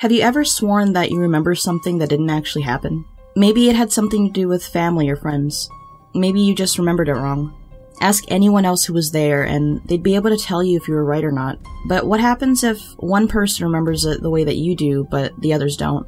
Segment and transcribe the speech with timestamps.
[0.00, 3.06] Have you ever sworn that you remember something that didn't actually happen?
[3.34, 5.70] Maybe it had something to do with family or friends.
[6.14, 7.54] Maybe you just remembered it wrong.
[8.02, 10.92] Ask anyone else who was there, and they'd be able to tell you if you
[10.92, 11.58] were right or not.
[11.86, 15.54] But what happens if one person remembers it the way that you do, but the
[15.54, 16.06] others don't?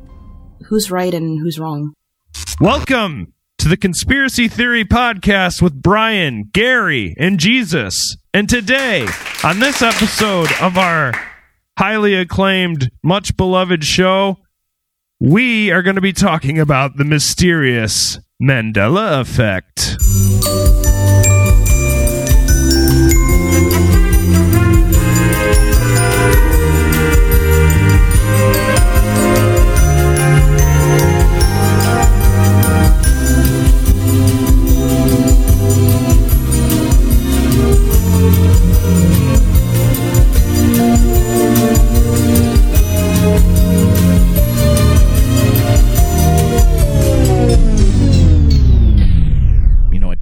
[0.67, 1.95] Who's right and who's wrong?
[2.61, 8.19] Welcome to the Conspiracy Theory Podcast with Brian, Gary, and Jesus.
[8.35, 9.09] And today,
[9.43, 11.15] on this episode of our
[11.79, 14.37] highly acclaimed, much beloved show,
[15.21, 19.97] we are going to be talking about the mysterious Mandela Effect.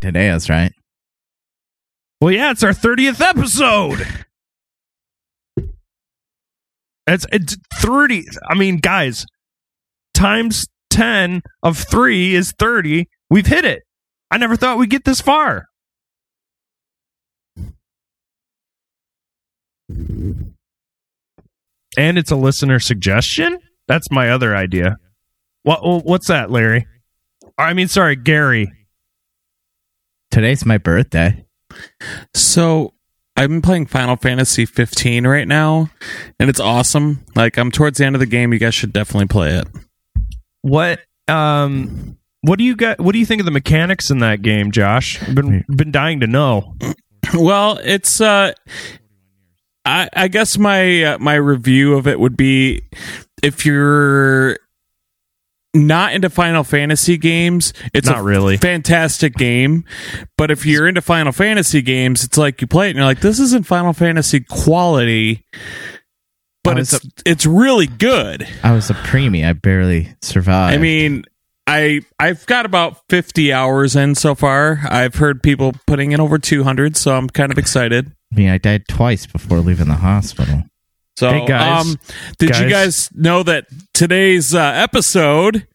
[0.07, 0.73] Today is, right?
[2.21, 4.07] Well, yeah, it's our 30th episode.
[7.07, 8.25] It's, it's 30.
[8.49, 9.27] I mean, guys,
[10.15, 13.07] times 10 of 3 is 30.
[13.31, 13.83] We've hit it.
[14.31, 15.67] I never thought we'd get this far.
[21.99, 23.59] And it's a listener suggestion?
[23.89, 24.97] That's my other idea.
[25.62, 26.87] What what's that, Larry?
[27.57, 28.71] I mean, sorry, Gary.
[30.37, 31.47] Today's my birthday.
[32.34, 32.92] So
[33.39, 35.89] I've been playing Final Fantasy 15 right now,
[36.39, 37.25] and it's awesome.
[37.34, 38.53] Like I'm towards the end of the game.
[38.53, 39.67] You guys should definitely play it.
[40.61, 44.43] What um what do you got what do you think of the mechanics in that
[44.43, 45.23] game, Josh?
[45.23, 46.75] I've been been dying to know.
[47.33, 48.53] Well, it's uh,
[49.87, 52.83] I I guess my uh, my review of it would be
[53.43, 54.59] if you're
[55.75, 58.56] not into Final Fantasy games, it's Not a really.
[58.56, 59.84] fantastic game.
[60.39, 63.21] But if you're into Final Fantasy games, it's like you play it and you're like,
[63.21, 65.44] this isn't Final Fantasy quality,
[66.65, 68.49] but it's was it's really good.
[68.62, 69.47] I was a preemie.
[69.47, 70.75] I barely survived.
[70.75, 71.25] I mean,
[71.66, 74.81] I I've got about 50 hours in so far.
[74.88, 78.12] I've heard people putting in over 200, so I'm kind of excited.
[78.33, 80.65] I mean, I died twice before leaving the hospital.
[81.16, 81.87] So, Hey, guys.
[81.87, 81.99] um,
[82.38, 83.09] did you Guys.
[83.09, 85.66] guys know that today's uh, episode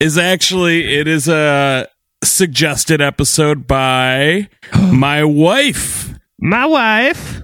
[0.00, 1.86] is actually it is a
[2.24, 4.48] suggested episode by
[4.92, 6.12] my wife.
[6.40, 7.40] My wife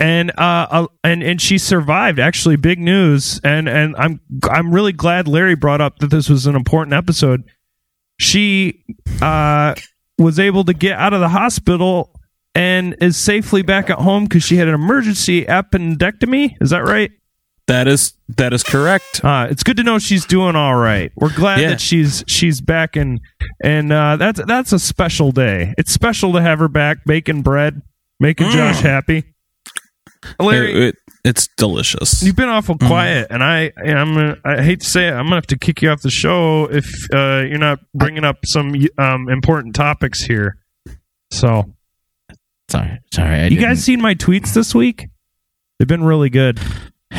[0.00, 4.92] and uh, uh and and she survived actually big news and and I'm I'm really
[4.92, 7.44] glad Larry brought up that this was an important episode.
[8.18, 8.82] She
[9.20, 9.74] uh
[10.18, 12.11] was able to get out of the hospital
[12.54, 16.56] and is safely back at home cuz she had an emergency appendectomy.
[16.60, 17.10] Is that right?
[17.68, 19.20] That is that is correct.
[19.24, 21.12] Uh, it's good to know she's doing all right.
[21.16, 21.68] We're glad Yeah.
[21.70, 23.20] that she's she's back and
[23.62, 25.72] and uh, that's that's a special day.
[25.78, 27.82] It's special to have her back baking bread,
[28.18, 28.52] making Mm.
[28.52, 29.24] Josh happy.
[30.38, 32.20] Larry, It- it- it's delicious.
[32.24, 35.46] you've been awful quiet, and I I'm I hate to say it, I'm gonna have
[35.48, 36.84] to kick you off the show if
[37.14, 40.56] uh, you're not bringing up some um, important topics here.
[41.30, 41.74] So,
[42.72, 43.34] Sorry, sorry.
[43.34, 45.08] I you didn't- guys seen my tweets this week?
[45.78, 46.58] They've been really good.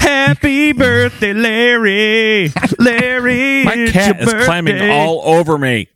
[0.00, 2.50] Happy birthday, Larry!
[2.78, 5.88] Larry, My cat is climbing all over me.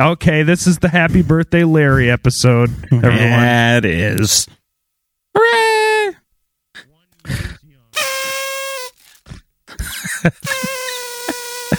[0.00, 2.70] Okay, this is the Happy Birthday, Larry episode.
[2.92, 4.46] Everyone, it is.
[5.36, 6.14] Hooray!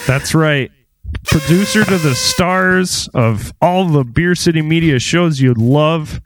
[0.06, 0.70] that's right.
[1.26, 6.20] Producer to the stars of all the Beer City Media shows you love.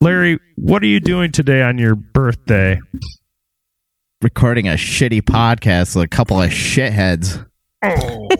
[0.00, 2.80] Larry, what are you doing today on your birthday?
[4.22, 7.44] recording a shitty podcast with a couple of shitheads.
[7.82, 8.28] Oh,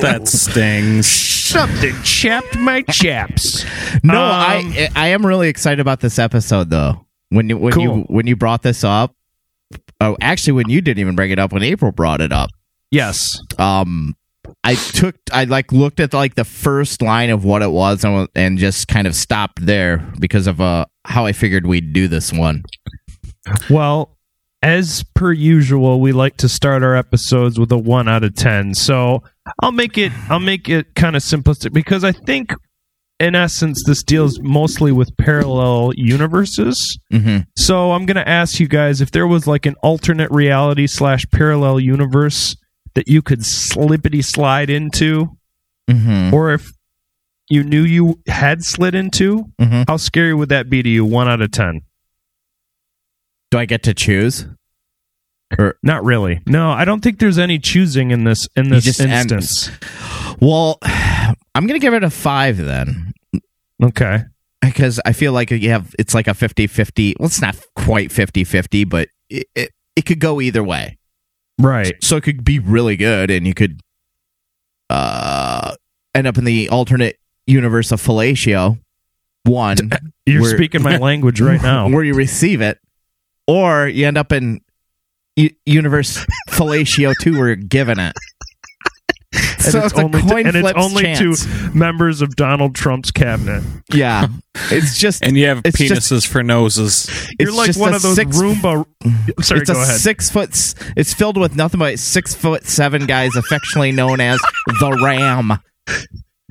[0.00, 1.06] that stings.
[1.06, 3.64] Something chapped my chaps.
[4.02, 7.06] No, Um, I I am really excited about this episode though.
[7.28, 7.82] When you when Cool.
[7.82, 9.14] you when you brought this up,
[10.00, 12.50] oh, actually, when you didn't even bring it up, when April brought it up,
[12.92, 13.40] Yes.
[13.58, 14.14] um,
[14.64, 18.28] I took I like looked at like the first line of what it was and
[18.34, 22.32] and just kind of stopped there because of uh how I figured we'd do this
[22.32, 22.62] one.
[23.68, 24.16] Well,
[24.62, 28.74] as per usual, we like to start our episodes with a one out of ten.
[28.74, 29.22] So
[29.60, 32.52] I'll make it I'll make it kind of simplistic because I think
[33.18, 36.98] in essence this deals mostly with parallel universes.
[37.12, 37.38] Mm-hmm.
[37.56, 41.80] So I'm gonna ask you guys if there was like an alternate reality slash parallel
[41.80, 42.56] universe
[42.94, 45.36] that you could slippity slide into,
[45.90, 46.32] Mm-hmm.
[46.32, 46.70] or if
[47.50, 49.84] you knew you had slid into, Mhm.
[49.88, 51.04] how scary would that be to you?
[51.04, 51.80] One out of ten.
[53.50, 54.46] Do I get to choose?
[55.82, 56.40] Not really.
[56.46, 59.70] No, I don't think there's any choosing in this in this instance.
[60.40, 60.78] Well,
[61.54, 63.12] I'm gonna give it a five then.
[63.82, 64.20] Okay.
[64.62, 67.14] because I feel like you have it's like a 50-50.
[67.18, 70.96] Well, it's not quite 50-50, but it, it, it could go either way.
[71.58, 71.94] Right.
[72.02, 73.80] So it could be really good, and you could
[74.90, 75.74] uh
[76.14, 78.78] end up in the alternate universe of fellatio
[79.44, 79.76] one,
[80.26, 81.88] You're where- speaking my language right now.
[81.88, 82.78] where you receive it,
[83.46, 84.60] or you end up in
[85.36, 88.14] u- universe fellatio two, where you're given it.
[89.64, 91.44] And so it's it's, a only, coin and it's only chance.
[91.44, 93.62] to members of Donald Trump's cabinet.
[93.92, 94.28] Yeah,
[94.70, 97.06] it's just And you have penises just- for noses.
[97.38, 98.84] You're it's like one of those six- Roomba.
[99.04, 99.44] Mm.
[99.44, 100.00] Sorry, it's go a ahead.
[100.00, 100.50] six foot.
[100.96, 105.58] It's filled with nothing but six foot seven guys, affectionately known as the Ram.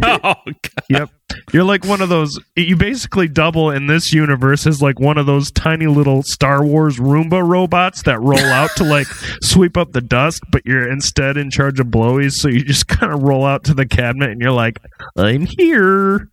[0.03, 0.85] Oh, God.
[0.89, 1.09] Yep.
[1.53, 2.39] You're like one of those.
[2.55, 6.97] You basically double in this universe as like one of those tiny little Star Wars
[6.97, 9.07] Roomba robots that roll out to like
[9.41, 12.33] sweep up the dust, but you're instead in charge of blowies.
[12.33, 14.79] So you just kind of roll out to the cabinet and you're like,
[15.17, 16.29] I'm here.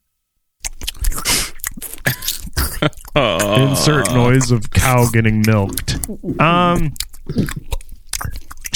[3.14, 5.98] Insert noise of cow getting milked.
[6.40, 6.94] Um,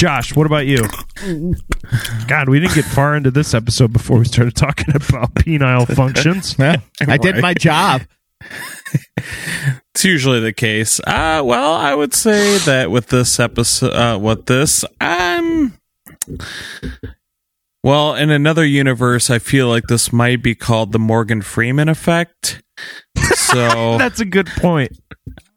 [0.03, 0.85] Josh, what about you?
[2.27, 6.57] God, we didn't get far into this episode before we started talking about penile functions.
[6.63, 8.03] Yeah, I did my job.
[9.95, 10.99] It's usually the case.
[11.01, 15.79] Uh, well, I would say that with this episode, uh, with this, I'm.
[17.85, 22.61] well, in another universe, I feel like this might be called the Morgan Freeman effect.
[23.35, 24.99] So That's a good point.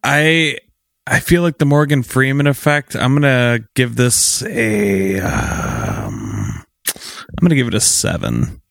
[0.04, 0.60] I,
[1.08, 2.96] I feel like the Morgan Freeman effect.
[2.96, 8.62] I'm gonna give this a, um, I'm gonna give it a seven.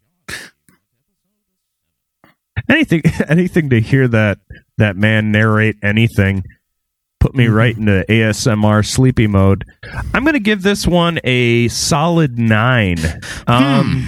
[2.68, 4.38] anything anything to hear that
[4.78, 6.44] that man narrate anything
[7.24, 9.64] put me right into ASMR sleepy mode.
[10.12, 12.98] I'm going to give this one a solid 9.
[13.46, 14.06] Um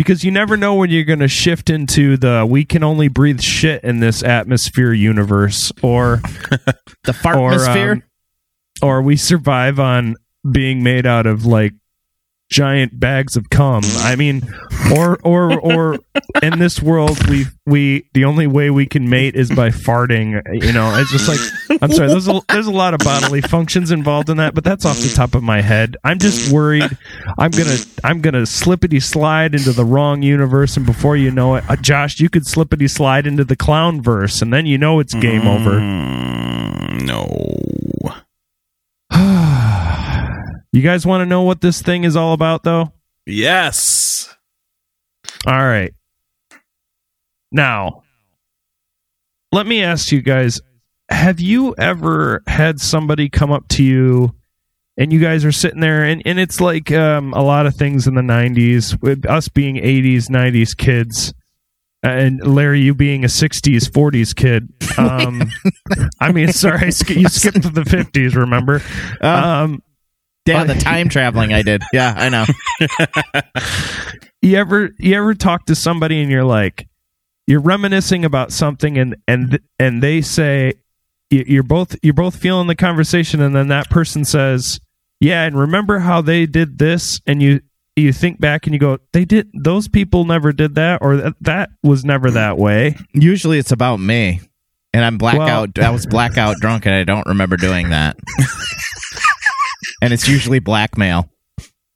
[0.00, 3.38] because you never know when you're going to shift into the we can only breathe
[3.38, 6.22] shit in this atmosphere universe or
[7.04, 8.02] The fart or um,
[8.80, 10.16] or we survive on
[10.50, 11.74] being made out of like
[12.50, 13.82] giant bags of cum.
[13.98, 14.42] I mean,
[14.96, 15.98] or or or
[16.42, 20.42] in this world, we we the only way we can mate is by farting.
[20.52, 22.08] You know, it's just like I'm sorry.
[22.08, 25.12] There's a there's a lot of bodily functions involved in that, but that's off the
[25.14, 25.96] top of my head.
[26.04, 26.96] I'm just worried.
[27.38, 31.64] I'm gonna I'm gonna slippity slide into the wrong universe, and before you know it,
[31.68, 35.14] uh, Josh, you could slippity slide into the clown verse, and then you know it's
[35.14, 35.78] game over.
[35.78, 37.26] Mm, no.
[40.72, 42.92] You guys want to know what this thing is all about, though?
[43.26, 44.34] Yes.
[45.46, 45.92] All right.
[47.52, 48.02] Now,
[49.52, 50.60] let me ask you guys
[51.08, 54.32] have you ever had somebody come up to you
[54.96, 58.06] and you guys are sitting there and, and it's like um, a lot of things
[58.06, 61.34] in the 90s with us being 80s 90s kids
[62.04, 64.68] and larry you being a 60s 40s kid
[64.98, 65.42] um,
[66.20, 68.80] i mean sorry you skipped to the 50s remember
[69.20, 69.66] Uh,
[70.52, 71.82] yeah, the time traveling I did.
[71.92, 72.44] Yeah, I know.
[74.42, 76.88] you ever you ever talk to somebody and you're like
[77.46, 80.74] you're reminiscing about something and and and they say
[81.30, 84.80] you- you're both you're both feeling the conversation and then that person says
[85.20, 87.60] yeah and remember how they did this and you
[87.96, 91.34] you think back and you go they did those people never did that or that,
[91.40, 92.34] that was never hmm.
[92.34, 94.40] that way Usually it's about me,
[94.92, 95.78] and I'm blackout.
[95.78, 98.16] I was blackout drunk, and I don't remember doing that.
[100.02, 101.30] and it's usually blackmail.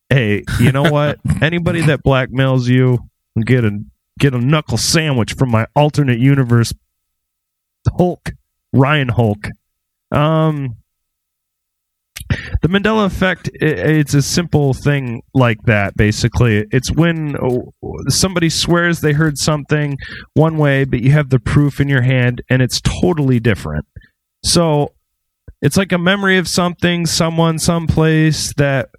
[0.08, 1.18] hey you know what?
[1.42, 2.98] Anybody that blackmails you
[3.44, 3.78] get a
[4.18, 6.72] get a knuckle sandwich from my alternate universe
[7.96, 8.32] hulk
[8.72, 9.48] ryan hulk.
[10.10, 10.76] Um
[12.62, 16.66] the mandela effect i it's a simple thing like that basically.
[16.70, 17.72] It's when oh,
[18.08, 19.98] somebody swears they heard something
[20.34, 23.86] one way but you have the proof in your hand and it's totally different.
[24.44, 24.92] So
[25.64, 28.90] it's like a memory of something someone someplace that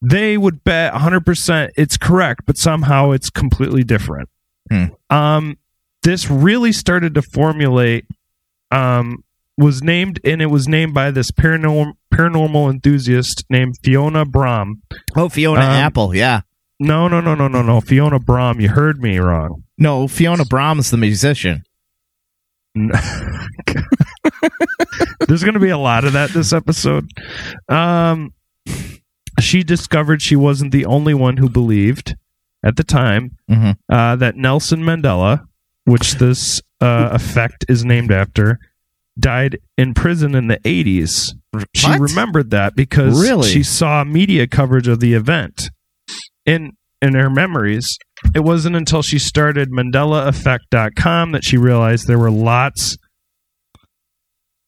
[0.00, 4.28] they would bet 100% it's correct but somehow it's completely different
[4.70, 4.86] Hmm.
[5.10, 5.58] um
[6.02, 8.06] this really started to formulate
[8.70, 9.22] um
[9.58, 14.82] was named and it was named by this paranormal paranormal enthusiast named Fiona Broome.
[15.16, 16.14] Oh, Fiona Um, Apple.
[16.14, 16.40] Yeah.
[16.80, 17.80] No, no, no, no, no, no.
[17.80, 19.64] Fiona Broome, you heard me wrong.
[19.78, 21.62] No, Fiona Brahms, the musician.
[25.26, 27.08] There's going to be a lot of that this episode.
[27.68, 28.32] Um,
[29.40, 32.14] she discovered she wasn't the only one who believed
[32.64, 33.76] at the time Mhm.
[33.90, 35.44] uh, that Nelson Mandela,
[35.84, 38.58] which this uh, effect is named after,
[39.18, 41.32] died in prison in the 80s.
[41.74, 42.00] She What?
[42.00, 43.50] remembered that because Really?
[43.50, 45.70] she saw media coverage of the event
[46.44, 46.72] in
[47.02, 47.98] in her memories.
[48.34, 52.96] It wasn't until she started MandelaEffect.com that she realized there were lots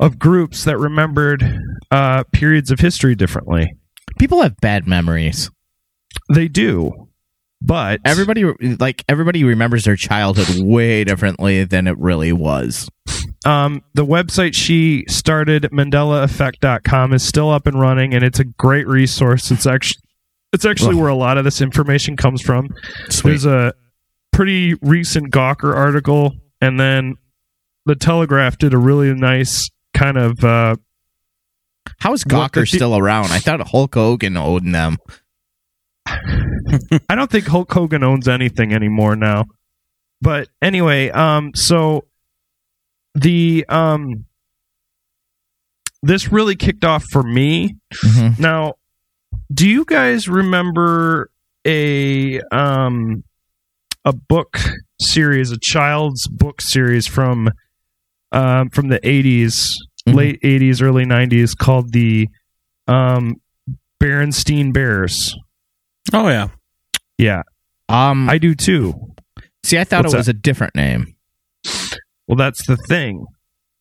[0.00, 1.44] of groups that remembered
[1.90, 3.74] uh, periods of history differently.
[4.18, 5.50] People have bad memories.
[6.32, 7.08] They do,
[7.60, 8.44] but Everybody
[8.78, 12.88] like everybody remembers their childhood way differently than it really was.
[13.44, 18.86] um, the website she started, MandelaEffect.com, is still up and running, and it's a great
[18.88, 19.50] resource.
[19.50, 20.02] It's actually
[20.52, 22.68] it's actually where a lot of this information comes from.
[23.10, 23.30] Sweet.
[23.30, 23.74] There's a
[24.32, 27.16] pretty recent Gawker article, and then
[27.84, 30.44] the Telegraph did a really nice kind of.
[30.44, 30.76] Uh,
[31.98, 33.32] How is Gawker still around?
[33.32, 34.98] I thought Hulk Hogan owned them.
[36.06, 39.46] I don't think Hulk Hogan owns anything anymore now.
[40.20, 42.04] But anyway, um, so
[43.14, 44.24] the um,
[46.02, 47.76] this really kicked off for me.
[48.04, 48.38] Mhm.
[48.38, 48.74] Now,
[49.52, 51.30] do you guys remember
[51.66, 53.22] a um
[54.04, 54.58] a book
[55.00, 57.50] series, a child's book series from
[58.32, 59.68] um from the 80s,
[60.08, 60.14] Mhm.
[60.14, 62.28] late 80s, early 90s called the
[62.86, 63.34] um
[64.02, 65.34] Berenstein Bears?
[66.12, 66.48] Oh yeah.
[67.18, 67.42] Yeah,
[67.88, 68.94] Um, I do too.
[69.64, 69.76] see.
[69.78, 71.14] I thought What's it was a different name.
[72.28, 73.24] Well, that's the thing.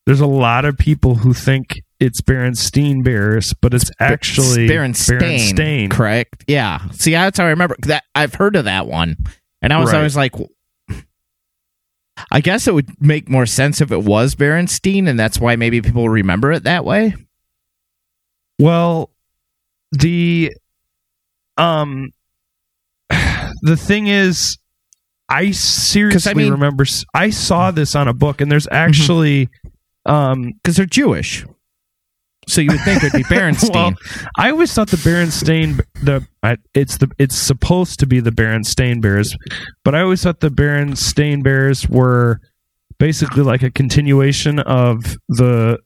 [0.08, 5.92] There's a lot of people who think it's Berenstein Bears, but it's actually Berenstain, Berenstain.
[5.92, 6.46] correct?
[6.48, 6.80] Yeah.
[6.94, 8.04] See, that's how I remember that.
[8.16, 9.18] I've heard of that one,
[9.62, 9.98] and I was Right.
[9.98, 10.34] always like,
[12.32, 15.82] I guess it would make more sense if it was Berenstein, and that's why maybe
[15.82, 17.16] people remember it that way.
[18.60, 19.12] Well,
[19.92, 20.54] the
[21.58, 22.12] um
[23.62, 24.58] the thing is
[25.30, 29.50] I seriously mean- remember I saw this on a book and there's actually
[30.06, 31.46] um because they're Jewish.
[32.48, 33.74] So you would think it'd be Berenstein.
[33.74, 33.94] Well,
[34.38, 39.02] I always thought the Berenstain the I, it's the it's supposed to be the Berenstain
[39.02, 39.36] Bears,
[39.84, 42.40] but I always thought the Berenstain Bears were
[43.00, 45.80] basically like a continuation of the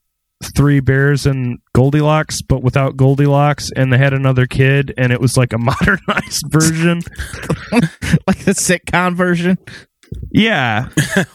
[0.55, 5.37] Three Bears and Goldilocks, but without Goldilocks, and they had another kid, and it was
[5.37, 6.97] like a modernized version.
[8.27, 9.57] like the sitcom version.
[10.31, 10.89] Yeah,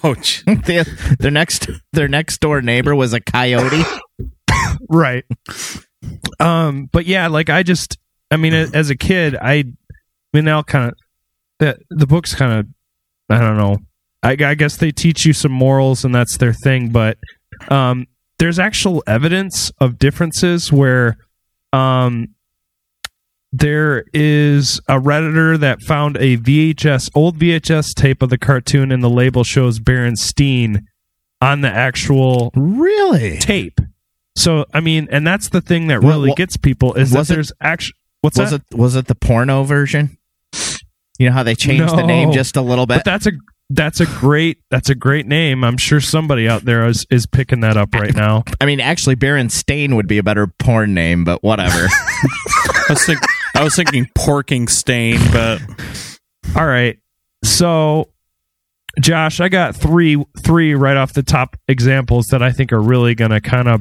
[0.05, 0.45] Ouch.
[0.45, 0.85] their,
[1.19, 3.85] their next their next door neighbor was a coyote.
[4.89, 5.25] Right.
[6.39, 7.99] Um, but yeah, like I just,
[8.31, 9.65] I mean, as a kid, I, I
[10.33, 10.95] mean, now kind of
[11.59, 12.67] the the books kind of,
[13.29, 13.79] I don't know.
[14.23, 16.91] I, I guess they teach you some morals, and that's their thing.
[16.91, 17.19] But
[17.69, 18.07] um,
[18.39, 21.17] there's actual evidence of differences where,
[21.73, 22.29] um,
[23.53, 29.03] there is a redditor that found a VHS old VHS tape of the cartoon, and
[29.03, 30.85] the label shows Berenstein
[31.41, 33.39] on the actual Really?
[33.39, 33.81] tape.
[34.37, 37.19] So I mean, and that's the thing that What- really what- gets people is that
[37.19, 38.63] was it- there's actually what's was that?
[38.71, 40.17] it was it the porno version?
[41.19, 42.97] You know how they changed the name just a little bit.
[42.99, 43.33] But that's a
[43.71, 45.65] that's a great that's a great name.
[45.65, 48.45] I'm sure somebody out there is is picking that up right now.
[48.61, 51.87] I mean, actually, Baron Stain would be a better porn name, but whatever.
[51.89, 53.19] I was think
[53.55, 55.61] I was thinking porking stain, but
[56.55, 56.99] All right,
[57.43, 58.11] so
[59.01, 63.15] Josh, I got three three right off the top examples that I think are really
[63.15, 63.81] gonna kind of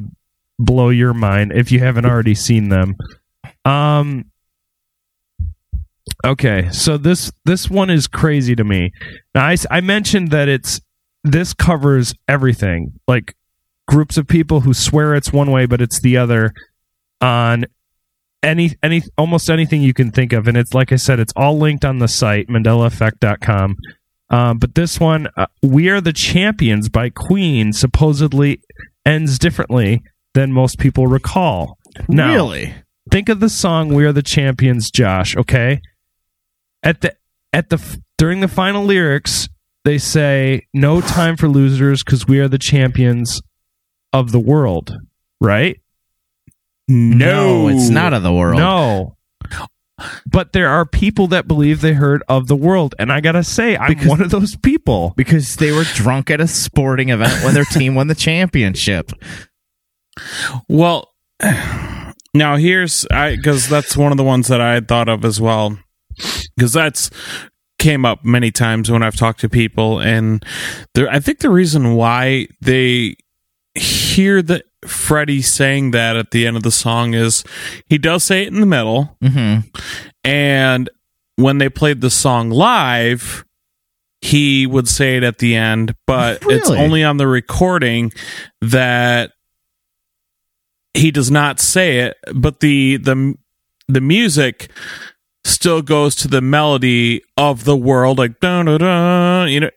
[0.58, 2.96] blow your mind if you haven't already seen them.
[3.64, 4.26] Um.
[6.24, 8.92] Okay, so this this one is crazy to me.
[9.34, 10.80] Now, I, I mentioned that it's
[11.24, 13.36] this covers everything, like
[13.86, 16.52] groups of people who swear it's one way but it's the other
[17.20, 17.64] on
[18.42, 21.58] any any almost anything you can think of, and it's like I said, it's all
[21.58, 23.76] linked on the site MandelaEffect.com.
[24.28, 28.60] Um, but this one, uh, "We Are the Champions" by Queen, supposedly
[29.04, 30.02] ends differently
[30.36, 31.78] than most people recall.
[32.08, 32.74] Now, really?
[33.10, 35.36] think of the song "We Are the Champions," Josh.
[35.36, 35.80] Okay,
[36.82, 37.16] at the
[37.52, 37.80] at the
[38.18, 39.48] during the final lyrics,
[39.84, 43.40] they say, "No time for losers, because we are the champions
[44.12, 44.96] of the world."
[45.40, 45.80] Right?
[46.88, 48.58] No, it's not of the world.
[48.58, 49.16] No.
[50.26, 53.76] But there are people that believe they heard of the world, and I gotta say,
[53.76, 55.14] I'm Because- one of those people.
[55.16, 59.10] Because they were drunk at a sporting event when their team won the championship.
[60.68, 61.12] Well,
[62.34, 65.40] now here's I because that's one of the ones that I had thought of as
[65.40, 65.78] well.
[66.56, 67.10] Because that's
[67.78, 70.44] came up many times when I've talked to people, and
[70.94, 73.16] there I think the reason why they
[73.74, 77.44] hear that Freddie saying that at the end of the song is
[77.86, 79.58] he does say it in the middle, hmm
[80.24, 80.90] and
[81.36, 83.44] when they played the song live,
[84.20, 88.10] he would say it at the end, but it's only on the recording
[88.62, 89.32] that
[90.96, 93.34] he does not say it, but the the
[93.88, 94.70] the music
[95.44, 99.44] still goes to the melody of the world, like da da da.
[99.44, 99.70] You know,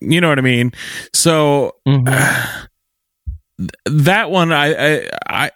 [0.00, 0.72] you know what I mean.
[1.12, 2.66] So mm-hmm.
[3.86, 5.50] that one, I I I,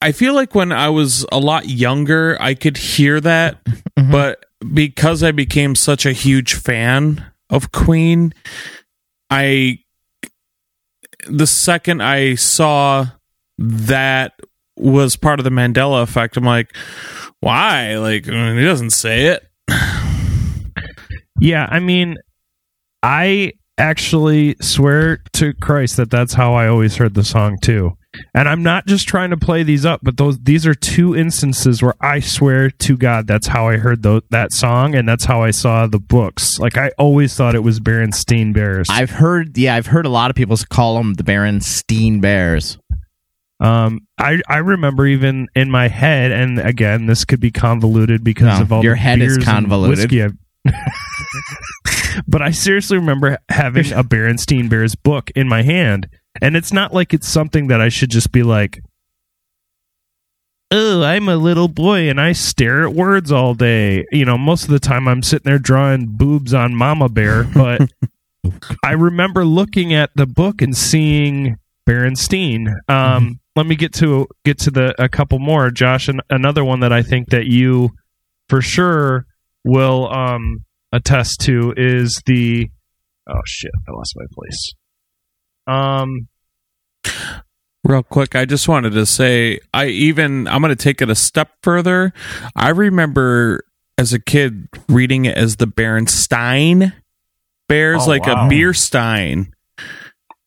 [0.00, 4.10] I feel like when I was a lot younger, I could hear that, mm-hmm.
[4.10, 8.32] but because I became such a huge fan of Queen,
[9.30, 9.78] I
[11.28, 13.06] the second I saw
[13.58, 14.32] that
[14.76, 16.74] was part of the Mandela effect, I'm like,
[17.40, 17.96] why?
[17.96, 19.46] Like I mean, he doesn't say it.
[21.40, 22.18] Yeah, I mean,
[23.02, 27.96] I actually swear to Christ that that's how I always heard the song too.
[28.34, 31.82] And I'm not just trying to play these up, but those these are two instances
[31.82, 35.42] where I swear to God that's how I heard tho- that song, and that's how
[35.42, 36.58] I saw the books.
[36.60, 38.86] Like I always thought it was Berenstein Bears.
[38.90, 42.78] I've heard, yeah, I've heard a lot of people call them the Berenstein Bears.
[43.62, 48.58] Um, I I remember even in my head, and again, this could be convoluted because
[48.58, 50.36] No, of all your the head is convoluted.
[52.26, 56.08] but I seriously remember having a Berenstein Bears book in my hand,
[56.40, 58.82] and it's not like it's something that I should just be like,
[60.72, 64.64] "Oh, I'm a little boy and I stare at words all day." You know, most
[64.64, 67.82] of the time I'm sitting there drawing boobs on Mama Bear, but
[68.82, 72.74] I remember looking at the book and seeing Berenstein.
[72.88, 76.08] Um, Let me get to get to the a couple more, Josh.
[76.08, 77.90] And another one that I think that you
[78.48, 79.26] for sure
[79.64, 82.70] will um, attest to is the
[83.28, 84.74] oh shit, I lost my place.
[85.66, 86.28] Um,
[87.84, 91.16] Real quick, I just wanted to say, I even I'm going to take it a
[91.16, 92.12] step further.
[92.54, 93.64] I remember
[93.98, 96.92] as a kid reading it as the Berenstein
[97.68, 98.46] Bears, Oh, like wow.
[98.46, 99.52] a beer stein,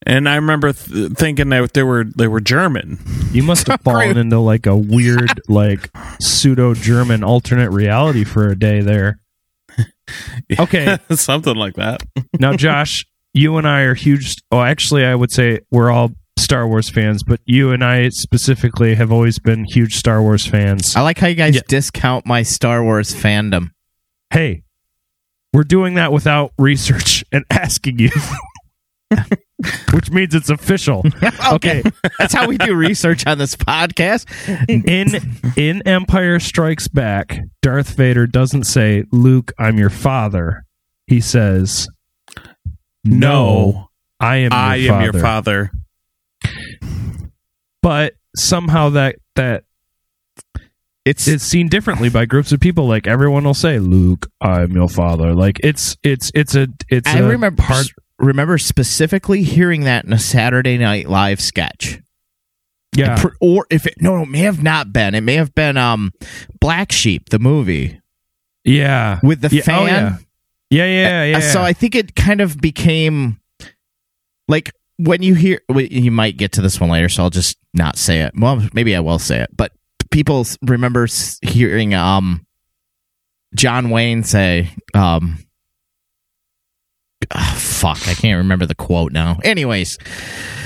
[0.05, 2.99] and I remember th- thinking that they were they were German.
[3.31, 5.89] you must have fallen into like a weird like
[6.21, 9.19] pseudo German alternate reality for a day there.
[10.59, 12.03] Okay, something like that.
[12.39, 14.35] now Josh, you and I are huge.
[14.51, 18.93] Oh, actually, I would say we're all Star Wars fans, but you and I specifically
[18.95, 20.95] have always been huge Star Wars fans.
[20.95, 21.61] I like how you guys Yeah.
[21.67, 23.71] discount my Star Wars fandom.
[24.29, 24.61] hey,
[25.53, 28.11] we're doing that without research and asking you,
[29.93, 31.03] which means it's official.
[31.53, 31.83] Okay,
[32.17, 34.25] That's how we do research on this podcast.
[34.67, 35.15] in
[35.55, 40.65] in Empire Strikes Back, Darth Vader doesn't say, "Luke, I'm your father."
[41.07, 41.87] He says,
[43.03, 43.89] "No,
[44.19, 44.51] I am.
[44.51, 45.71] Your I am your father.
[47.81, 49.63] But somehow that that
[51.05, 52.87] It's it's seen differently by groups of people.
[52.87, 57.19] Like everyone will say, "Luke, I'm your father." Like it's it's it's a it's I
[57.19, 57.85] a remember part.
[58.19, 61.99] Remember specifically hearing that in a Saturday Night Live sketch.
[62.95, 65.15] Yeah, Pr- or if it no, it may have not been.
[65.15, 66.13] It may have been um
[66.61, 67.99] Black Sheep, the movie
[68.63, 69.85] yeah, with the Yeah, oh, fan.
[69.87, 70.17] yeah.
[70.69, 71.37] yeah, yeah, yeah.
[71.37, 73.39] Uh, So I think it kind of became
[74.47, 77.97] like when you hear you might get to this one later, so I'll just not
[77.97, 78.33] say it.
[78.39, 79.73] Well, maybe I will say it, but
[80.09, 81.05] people remember
[81.41, 82.45] hearing um
[83.55, 85.37] John Wayne say um
[87.31, 89.39] ah, fuck, I can't remember the quote now.
[89.43, 89.97] Anyways,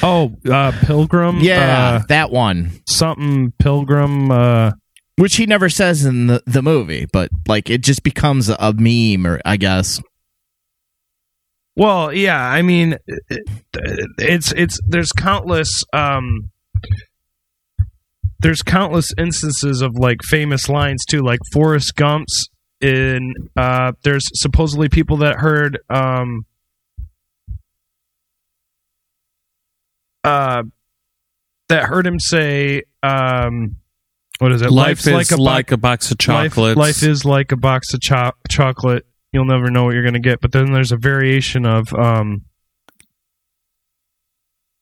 [0.03, 1.39] oh, uh, Pilgrim.
[1.39, 2.71] yeah, uh, that one.
[2.87, 4.31] something Pilgrim.
[4.31, 4.71] Uh,
[5.17, 8.73] Which he never says in the, the movie, but like it just becomes a, a
[8.73, 10.01] meme, or I guess.
[11.75, 12.97] Well, yeah, I mean,
[14.17, 16.51] it's it's there's countless um
[18.39, 22.49] there's countless instances of like famous lines too, like Forrest Gump's
[22.81, 26.45] in uh there's supposedly people that heard um
[30.23, 30.63] uh
[31.69, 33.75] that heard him say um
[34.39, 34.71] what is it?
[34.71, 36.77] Life Life's is like bo- a, box of life, chocolates.
[36.77, 39.05] life is like a box of cho- chocolate.
[39.33, 40.39] You'll never know what you're going to get.
[40.39, 42.45] But then there's a variation of um,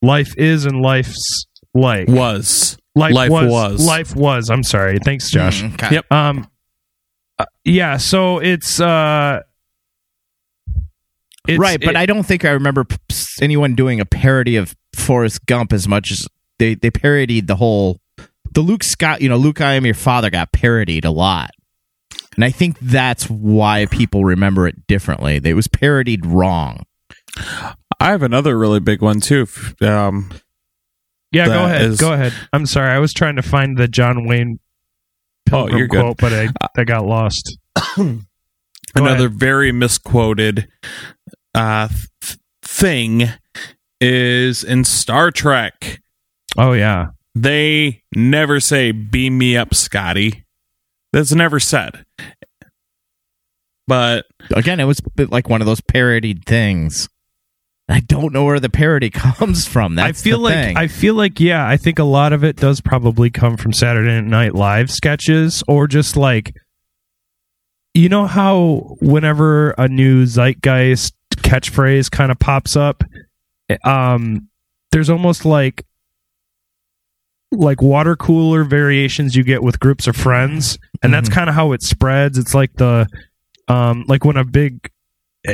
[0.01, 2.77] life is and life's like was.
[2.95, 3.85] life, life was, was.
[3.87, 4.49] life was.
[4.49, 4.99] I'm sorry.
[5.03, 5.63] Thanks, Josh.
[5.63, 5.95] Mm, okay.
[5.95, 6.11] Yep.
[6.11, 6.47] Um,
[7.39, 7.97] uh, yeah.
[7.97, 9.41] So it's uh,
[11.47, 12.85] it's, right, but it- I don't think I remember
[13.41, 14.75] anyone doing a parody of
[15.07, 16.27] Forrest Gump as much as
[16.59, 17.99] they they parodied the whole
[18.51, 21.51] the Luke Scott, you know, Luke I am your father got parodied a lot.
[22.35, 25.39] And I think that's why people remember it differently.
[25.43, 26.83] It was parodied wrong.
[27.99, 29.47] I have another really big one too.
[29.81, 30.31] Um,
[31.31, 31.45] yeah.
[31.47, 31.81] Go ahead.
[31.81, 32.33] is- Go ahead.
[32.53, 32.91] I'm sorry.
[32.91, 34.59] I was trying to find the John Wayne.
[35.51, 36.01] Oh, you're good.
[36.01, 37.57] quote, but I I got lost.
[37.95, 38.19] Go
[38.95, 39.39] another ahead.
[39.39, 40.67] very misquoted
[41.55, 41.87] uh,
[42.21, 43.29] th- thing
[44.01, 46.01] is in Star Trek.
[46.57, 47.07] Oh yeah.
[47.35, 50.43] they never say "beam me up, Scotty."
[51.13, 52.05] That's never said.
[53.87, 57.07] But Again, it was like one of those parodied things.
[57.89, 59.95] I don't know where the parody comes from.
[59.95, 60.77] That's I feel the like thing.
[60.77, 64.19] I feel like yeah, I think a lot of it does probably come from Saturday
[64.21, 66.53] Night Live sketches or just like
[67.93, 73.03] you know how whenever a new zeitgeist catchphrase kind of pops up,
[73.83, 74.47] um,
[74.91, 75.85] there's almost like
[77.51, 81.33] like water cooler variations you get with groups of friends, and that's Mhm.
[81.33, 82.37] kind of how it spreads.
[82.37, 83.07] It's like the
[83.69, 84.89] um, like when a big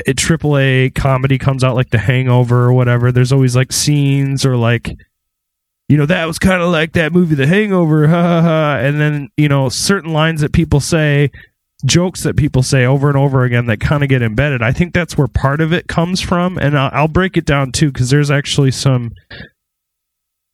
[0.08, 4.45] a triple A comedy comes out like The Hangover or whatever, there's always like scenes
[4.45, 4.89] or like
[5.89, 8.78] you know, that was kind of like that movie The Hangover, ha ha ha.
[8.80, 11.30] And then, you know, certain lines that people say,
[11.86, 14.62] jokes that people say over and over again that kind of get embedded.
[14.62, 16.58] I think that's where part of it comes from.
[16.58, 19.12] And I'll, I'll break it down too, because there's actually some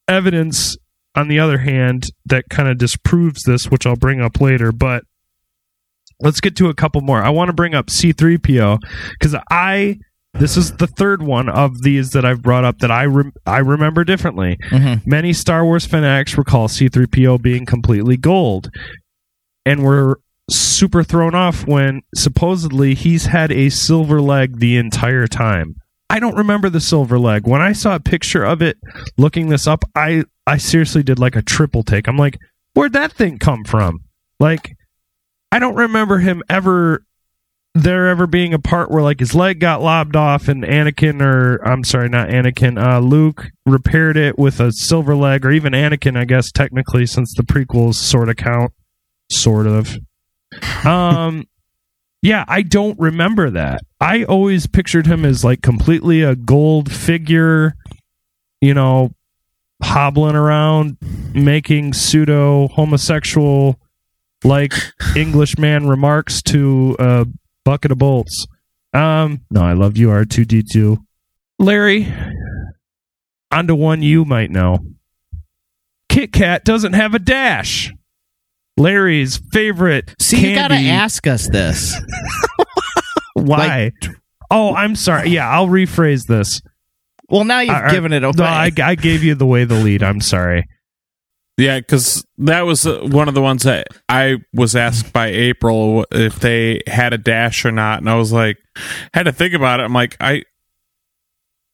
[0.07, 0.77] evidence
[1.15, 4.71] on the other hand that kind of disproves this, which I'll bring up later.
[4.71, 5.03] But
[6.19, 7.21] let's get to a couple more.
[7.21, 8.79] I want to bring up C3PO
[9.19, 9.97] because I
[10.35, 13.57] this is the third one of these that I've brought up that I rem- I
[13.59, 14.57] remember differently.
[14.69, 15.05] Mhm.
[15.07, 18.69] Many Star Wars fanatics recall C3PO being completely gold
[19.65, 25.75] and were super thrown off when supposedly he's had a silver leg the entire time.
[26.09, 27.47] I don't remember the silver leg.
[27.47, 28.77] When I saw a picture of it
[29.17, 32.07] looking this up, I I seriously did like a triple take.
[32.07, 32.37] I'm like,
[32.73, 33.99] where'd that thing come from?
[34.39, 34.75] Like
[35.51, 37.03] I don't remember him ever
[37.75, 41.63] there ever being a part where like his leg got lobbed off and Anakin or
[41.65, 46.17] I'm sorry, not Anakin, uh, Luke repaired it with a silver leg or even Anakin,
[46.17, 48.73] I guess technically since the prequels sort of count,
[49.31, 49.97] sort of.
[50.85, 51.47] Um,
[52.21, 53.81] yeah, I don't remember that.
[53.99, 57.75] I always pictured him as like completely a gold figure,
[58.61, 59.11] you know,
[59.81, 60.97] hobbling around,
[61.33, 63.79] making pseudo homosexual
[64.43, 64.73] like
[65.15, 67.25] Englishman remarks to a
[67.63, 68.47] bucket of bolts.
[68.93, 70.97] Um, no, I love you, R2D2.
[71.59, 72.13] Larry,
[73.51, 74.79] onto one you might know.
[76.07, 77.93] Kit Kat doesn't have a dash.
[78.79, 80.15] Larry's favorite.
[80.19, 81.95] See, you gotta ask us this.
[83.33, 83.91] Why?
[84.49, 85.29] oh, I'm sorry.
[85.29, 86.61] Yeah, I'll rephrase this.
[87.29, 87.91] Well, now you've All right.
[87.91, 88.33] given it away.
[88.37, 90.01] No, I, I gave you the way the lead.
[90.01, 90.67] I'm sorry.
[91.57, 96.05] Yeah, because that was uh, one of the ones that I was asked by April
[96.11, 98.57] if they had a dash or not, and I was like,
[99.13, 99.83] had to think about it.
[99.83, 100.43] I'm like, I,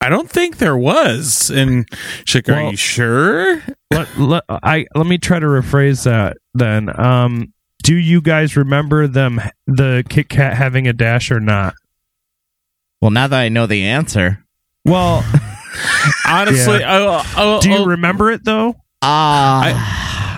[0.01, 1.51] I don't think there was.
[1.51, 1.87] And
[2.25, 6.37] she's like, Well- "Are you sure?" let, let, I let me try to rephrase that
[6.55, 6.97] then.
[6.99, 11.75] Um, do you guys remember them the Kit Kat having a dash or not?
[13.01, 14.43] well, now that I know the answer,
[14.85, 15.23] Well,
[16.27, 18.75] Honestly, I, I, do you I- remember it though?
[19.01, 20.37] uh,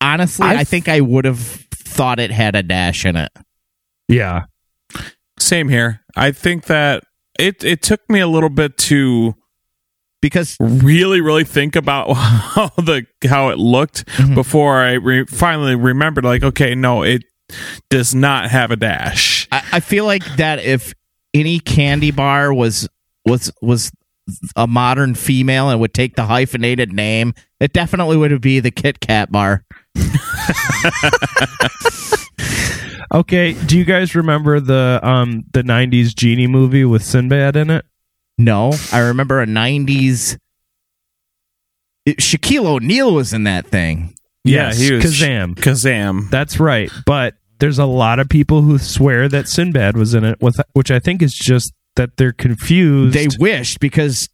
[0.00, 3.30] honestly, I, I- think I would have thought it had a dash in it.
[4.08, 4.44] Yeah.
[5.38, 6.00] same here.
[6.16, 7.04] I think that
[7.38, 9.34] it it took me a little bit to
[10.22, 14.34] Because really really think about how the how it looked Mhm.
[14.34, 16.24] before I re- finally remembered.
[16.24, 17.24] Like, okay, no, it
[17.90, 19.46] does not have a dash.
[19.52, 20.94] I, I feel like that if
[21.34, 22.88] any candy bar was
[23.26, 23.90] was was
[24.56, 29.00] a modern female and would take the hyphenated name, it definitely would be the Kit
[29.00, 29.64] Kat bar.
[33.14, 33.52] Okay.
[33.66, 37.84] Do you guys remember the um the '90s genie movie with Sinbad in it?
[38.44, 40.36] No, I remember a '90s.
[42.06, 44.14] it- Shaquille O'Neal was in that thing.
[44.44, 45.54] Yes, he was Kazam.
[45.54, 46.28] Kazam.
[46.30, 46.90] That's right.
[47.06, 50.90] But there's a lot of people who swear that Sinbad was in it, with which
[50.90, 53.14] I think is just that they're confused.
[53.14, 54.28] They wished because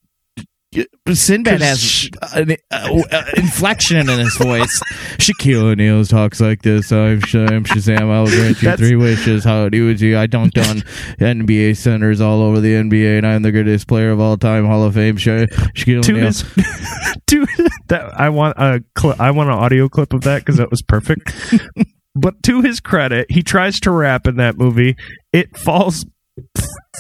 [1.11, 4.81] Sinbad has an uh, uh, inflection in his voice.
[5.17, 6.93] Shaquille O'Neal talks like this.
[6.93, 8.11] I'm, Sh- I'm Shazam.
[8.11, 9.45] I'll grant you That's- three wishes.
[9.45, 9.95] How do you?
[9.95, 10.19] Do?
[10.19, 10.83] I dunked on
[11.19, 14.67] NBA centers all over the NBA, and I'm the greatest player of all time.
[14.67, 15.17] Hall of Fame.
[15.17, 16.27] Sha- Shaquille to O'Neal.
[16.27, 16.43] his
[17.29, 17.47] to
[17.89, 20.83] that I want a cl- I want an audio clip of that because that was
[20.83, 21.33] perfect.
[22.15, 24.97] but to his credit, he tries to rap in that movie.
[25.33, 26.05] It falls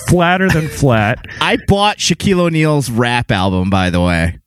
[0.08, 1.24] flatter than flat.
[1.40, 4.38] I bought Shaquille O'Neal's rap album, by the way.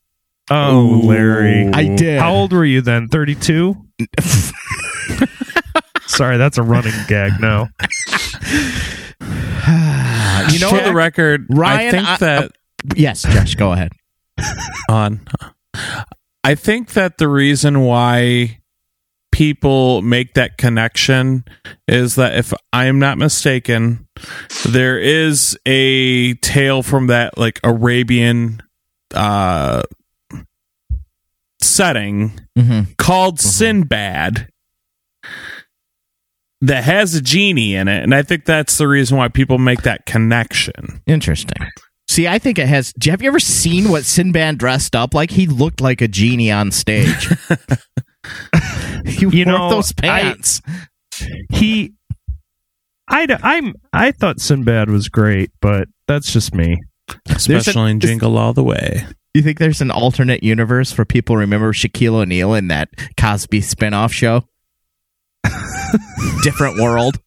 [0.49, 1.01] Oh, Ooh.
[1.08, 2.19] Larry, I did.
[2.19, 3.08] How old were you then?
[3.08, 3.75] Thirty-two.
[6.08, 7.69] Sorry, that's a running gag now.
[10.51, 12.49] you know, for the record, Ryan, I think I- that uh,
[12.95, 13.91] yes, Josh, go ahead.
[14.89, 15.21] on.
[16.43, 18.61] I think that the reason why
[19.32, 21.46] people make that connection
[21.88, 24.08] is that if I'm not mistaken,
[24.70, 28.62] there is a tale from that like Arabian
[29.13, 29.84] uh
[31.62, 32.91] setting Mm-hmm.
[32.98, 34.50] called Sinbad
[36.60, 39.84] that has a genie in it, and I think that's the reason why people make
[39.84, 41.02] that connection.
[41.08, 41.67] Interesting.
[42.10, 42.94] See, I think it has.
[43.06, 45.32] Have you ever seen what Sinbad dressed up like?
[45.32, 47.30] He looked like a genie on stage.
[49.05, 50.62] he You wore know, those I- pants.
[51.51, 51.93] He,
[53.07, 56.77] I, I'm, I thought Sinbad was great, but that's just me.
[57.29, 59.05] Especially in Jingle All the Way.
[59.34, 64.12] you think there's an alternate universe for people remember Shaquille O'Neal in that Cosby spinoff
[64.13, 64.45] show?
[66.43, 67.19] Different world.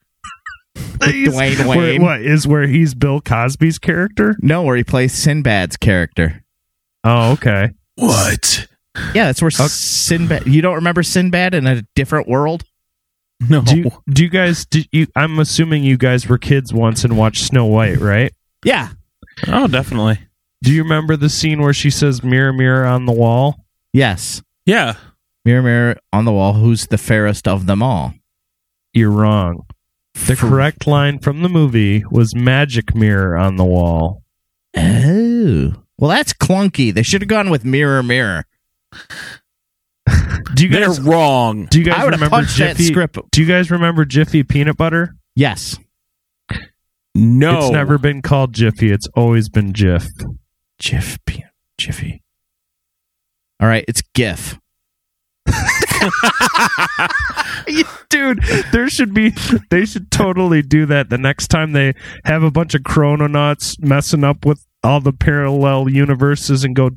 [0.76, 2.02] Dwayne Where- Wayne.
[2.02, 4.34] what is where he's Bill Cosby's character?
[4.40, 6.42] No, where he plays Sinbad's character.
[7.04, 7.70] Oh, okay.
[7.96, 8.66] What?
[9.14, 9.66] Yeah, that's where oh.
[9.66, 10.46] Sinbad.
[10.46, 12.64] You don't remember Sinbad in a different world?
[13.48, 13.62] No.
[13.62, 14.64] Do you, do you guys?
[14.66, 15.06] Did you?
[15.16, 18.32] I'm assuming you guys were kids once and watched Snow White, right?
[18.64, 18.90] Yeah.
[19.48, 20.20] oh, definitely.
[20.62, 23.66] Do you remember the scene where she says "Mirror, mirror on the wall"?
[23.92, 24.42] Yes.
[24.64, 24.94] Yeah.
[25.44, 28.14] Mirror, mirror on the wall, who's the fairest of them all?
[28.94, 29.66] You're wrong.
[30.14, 34.22] The For- correct line from the movie was "Magic mirror on the wall."
[34.76, 35.74] Oh.
[35.98, 36.94] Well, that's clunky.
[36.94, 38.46] They should have gone with mirror, mirror.
[40.54, 41.00] Do you They're guys?
[41.00, 41.66] wrong.
[41.70, 42.84] Do you I guys would have remember punched that Jiffy?
[42.92, 43.18] script.
[43.30, 45.14] Do you guys remember Jiffy peanut butter?
[45.34, 45.78] Yes.
[47.14, 47.58] No.
[47.58, 48.90] It's never been called Jiffy.
[48.90, 50.06] It's always been Jif.
[50.78, 51.44] Jiff, P-
[51.78, 52.22] Jiffy.
[53.60, 54.58] All right, it's GIF.
[58.10, 59.32] Dude, there should be
[59.70, 64.22] they should totally do that the next time they have a bunch of chrononauts messing
[64.24, 66.90] up with all the parallel universes and go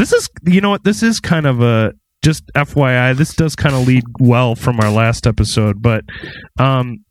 [0.00, 3.74] this is you know what this is kind of a just FYI this does kind
[3.74, 6.04] of lead well from our last episode but
[6.58, 7.04] um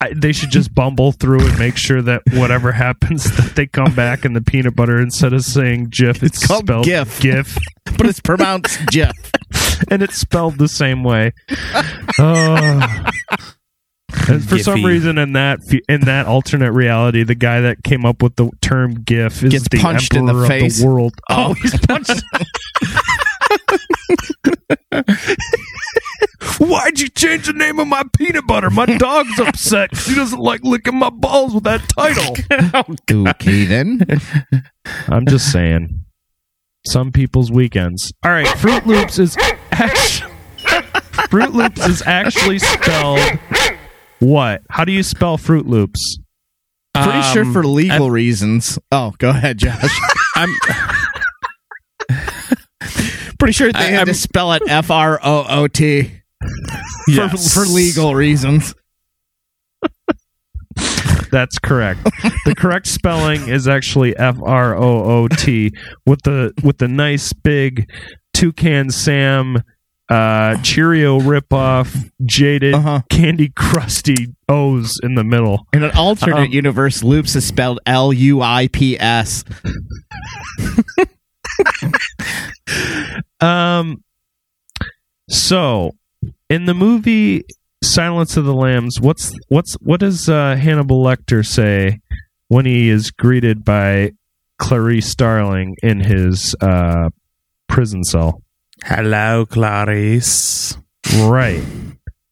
[0.00, 3.94] I, they should just bumble through and make sure that whatever happens that they come
[3.94, 7.20] back in the peanut butter instead of saying Jif it's, It's called spelled GIF.
[7.20, 7.58] GIF
[7.96, 9.12] But it's pronounced GIF.
[9.90, 11.32] and it's spelled the same way.
[12.18, 13.04] Oh.
[14.28, 18.22] And for some reason, in that in that alternate reality, the guy that came up
[18.22, 20.76] with the term "GIF" is Gets the punched in the emperor face.
[20.78, 21.14] of the world.
[21.30, 21.48] Oh.
[21.50, 22.22] oh, he's punched.
[26.58, 28.70] Why'd you change the name of my peanut butter?
[28.70, 32.36] My dog's upset 'cause he doesn't like licking my balls with that title.
[32.74, 34.00] Oh, okay, then.
[35.08, 36.00] I'm just saying.
[36.86, 38.12] Some people's weekends.
[38.24, 39.36] All right, Fruit Loops is
[39.72, 40.30] actually
[41.30, 43.18] Fruit Loops is actually spelled
[44.22, 44.62] what?
[44.70, 46.18] How do you spell Fruit Loops?
[46.94, 48.78] Pretty sure Um, for legal reasons.
[48.90, 49.90] Oh, go ahead, Josh.
[50.36, 50.50] I'm
[53.38, 56.10] Pretty sure they I- had I'm- to spell it F R O O T
[57.14, 58.74] for, for legal reasons.
[61.30, 62.04] That's correct.
[62.44, 65.72] the correct spelling is actually F R O O T
[66.06, 67.90] with the with the nice big
[68.34, 69.62] toucan Sam
[70.12, 73.00] uh Cheerio ripoff jaded Uh-huh.
[73.08, 75.66] candy crusty O's in the middle.
[75.72, 79.44] In an alternate Um, universe, Loops is spelled L U I P S.
[83.40, 84.02] Um
[85.28, 85.92] so
[86.48, 87.44] in the movie
[87.82, 92.00] Silence of the Lambs, what's what's what does uh, Hannibal Lecter say
[92.48, 94.12] when he is greeted by
[94.58, 97.08] Clarice Starling in his uh,
[97.68, 98.41] prison cell?
[98.84, 100.76] Hello, Clarice.
[101.20, 101.62] Right.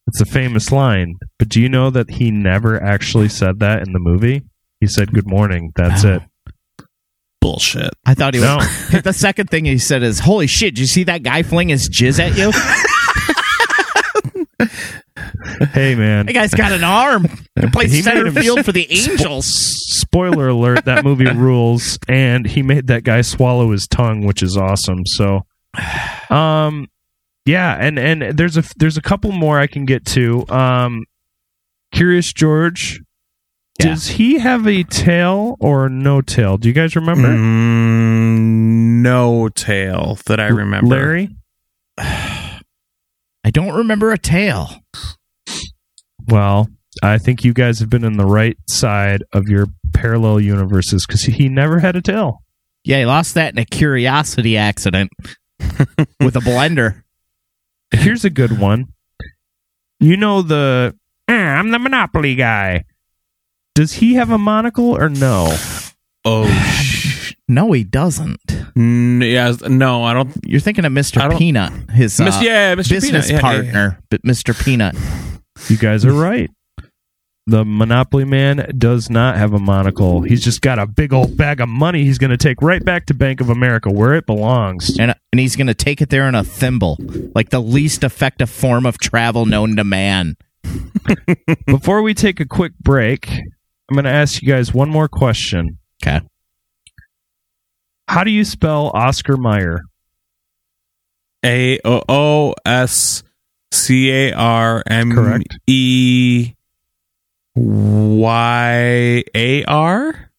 [0.07, 3.93] It's a famous line, but do you know that he never actually said that in
[3.93, 4.43] the movie?
[4.81, 5.71] He said good morning.
[5.75, 6.21] That's it.
[7.39, 7.91] Bullshit.
[8.05, 8.67] I thought he was.
[9.03, 10.75] The second thing he said is, "Holy shit!
[10.75, 12.51] Did you see that guy fling his jizz at you?
[15.73, 16.25] Hey man.
[16.25, 17.27] that guy's got an arm.
[17.59, 21.97] He plays He center made him- field for the Angels." Spoiler alert, that movie rules
[22.07, 25.05] and he made that guy swallow his tongue, which is awesome.
[25.05, 25.45] So
[26.29, 26.87] um
[27.45, 30.45] yeah, and and there's a there's a couple more I can get to.
[30.49, 31.05] Um
[31.93, 33.01] Curious George
[33.79, 33.87] Yeah.
[33.87, 36.57] Does he have a tail or no tail?
[36.57, 37.27] Do you guys remember?
[37.27, 40.87] Mm, no tail that I remember.
[40.95, 41.35] Larry?
[41.97, 44.69] I don't remember a tail.
[46.27, 46.69] Well,
[47.01, 51.23] I think you guys have been in the right side of your parallel universes because
[51.23, 52.43] he never had a tail.
[52.83, 55.11] Yeah, he lost that in a curiosity accident
[56.19, 57.03] with a blender.
[57.91, 58.87] Here's a good one.
[59.99, 60.95] You know the
[61.27, 62.85] "Ah, I'm the Monopoly guy.
[63.75, 65.55] Does he have a monocle or no?
[66.25, 68.39] Oh, sh- No, he doesn't.
[68.77, 70.33] n- yeah, no, I don't.
[70.45, 71.29] You're thinking of I Mr.
[71.29, 72.89] don't- Peanut, his uh, Mis- yeah, Mr.
[72.89, 73.29] business Peanut.
[73.43, 73.61] Yeah, yeah, yeah.
[73.71, 74.63] partner, but Mr.
[74.63, 74.95] Peanut.
[75.67, 76.49] You guys are right.
[77.47, 80.21] The Monopoly Man does not have a monocle.
[80.21, 83.07] He's just got a big old bag of money he's going to take right back
[83.07, 84.97] to Bank of America where it belongs.
[84.99, 86.97] And, uh, and he's going to take it there in a thimble,
[87.33, 90.37] like the least effective form of travel known to man.
[91.65, 95.79] Before we take a quick break, I'm going to ask you guys one more question.
[96.03, 96.21] Okay.
[98.07, 99.81] How do you spell Oscar Mayer?
[101.43, 103.23] A O O S
[103.71, 105.57] C A R M Correct.
[105.65, 106.53] E
[107.55, 110.29] Y A R.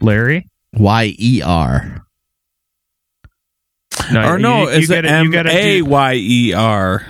[0.00, 0.46] Larry?
[0.72, 2.04] Y E R.
[4.14, 7.06] Or no, you- you is it gotta- you M gotta A do- Y E R?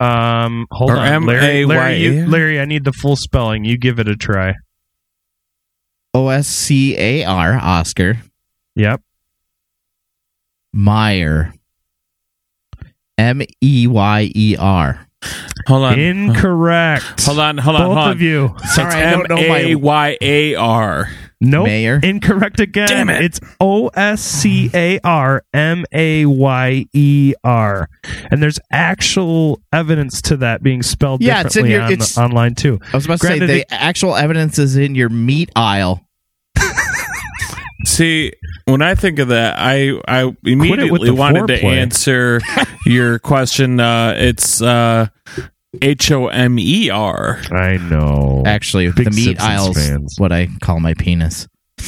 [0.00, 1.64] Um, hold Or on, Larry.
[1.66, 3.64] Larry, you, Larry, I need the full spelling.
[3.64, 4.54] You give it a try.
[6.14, 8.18] O S C A R, Oscar.
[8.76, 9.02] Yep.
[10.72, 11.52] Meyer.
[13.18, 15.07] M E Y E R.
[15.66, 15.98] Hold on.
[15.98, 17.24] Incorrect.
[17.24, 17.58] Hold on.
[17.58, 17.82] Hold on.
[17.82, 18.10] Both hold on.
[18.12, 18.54] of you.
[18.74, 21.08] Sorry, it's I don't know my- M A Y A R.
[21.40, 21.66] Nope.
[21.66, 22.00] Mayor.
[22.02, 22.88] Incorrect again.
[22.88, 23.22] Damn it.
[23.22, 27.88] It's O S C A R M A Y E R.
[28.30, 32.18] And there's actual evidence to that being spelled Yeah, it's in differently your- on, it's-
[32.18, 32.80] online too.
[32.92, 36.02] I was about to say Granted, the it- actual evidence is in your meat aisle.
[37.84, 38.32] See,
[38.64, 42.40] when I think of that, I I immediately the wanted to answer
[42.86, 43.78] your question.
[43.78, 45.06] Uh, it's uh,
[45.80, 47.40] H O M E R.
[47.52, 48.42] I know.
[48.46, 50.14] Actually, Big the meat Simpsons aisle's fans.
[50.18, 51.46] what I call my penis.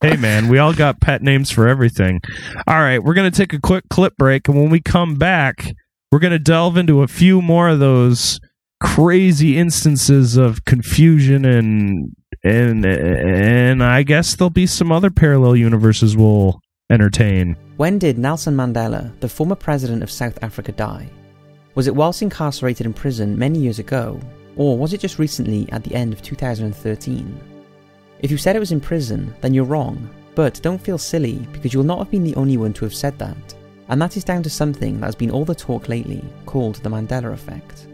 [0.00, 2.20] Hey man, we all got pet names for everything.
[2.66, 5.76] All right, we're going to take a quick clip break and when we come back,
[6.10, 8.40] we're going to delve into a few more of those
[8.82, 16.16] crazy instances of confusion and and and I guess there'll be some other parallel universes
[16.16, 17.56] we'll entertain.
[17.76, 21.08] When did Nelson Mandela, the former president of South Africa, die?
[21.74, 24.20] Was it whilst incarcerated in prison many years ago,
[24.56, 27.40] or was it just recently at the end of 2013?
[28.20, 31.72] If you said it was in prison, then you're wrong, but don't feel silly because
[31.72, 33.54] you'll not have been the only one to have said that.
[33.88, 36.88] And that is down to something that has been all the talk lately, called the
[36.88, 37.86] Mandela Effect.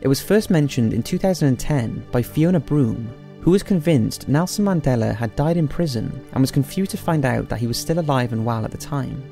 [0.00, 3.08] It was first mentioned in 2010 by Fiona Broome,
[3.46, 7.48] who was convinced Nelson Mandela had died in prison and was confused to find out
[7.48, 9.22] that he was still alive and well at the time.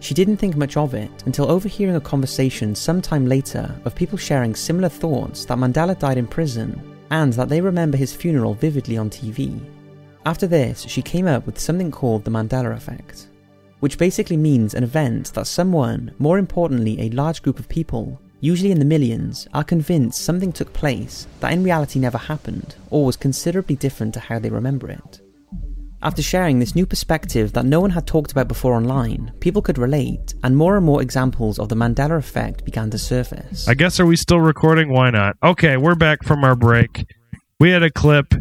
[0.00, 4.54] She didn't think much of it until overhearing a conversation sometime later of people sharing
[4.54, 9.08] similar thoughts that Mandela died in prison and that they remember his funeral vividly on
[9.08, 9.58] TV.
[10.26, 13.28] After this, she came up with something called the Mandela Effect,
[13.80, 18.70] which basically means an event that someone, more importantly a large group of people, usually
[18.70, 23.16] in the millions, are convinced something took place that in reality never happened or was
[23.16, 25.20] considerably different to how they remember it.
[26.02, 29.78] After sharing this new perspective that no one had talked about before online, people could
[29.78, 33.66] relate, and more and more examples of the Mandela effect began to surface.
[33.66, 34.92] I guess are we still recording?
[34.92, 35.36] Why not?
[35.42, 37.06] Okay, we're back from our break.
[37.58, 38.34] We had a clip.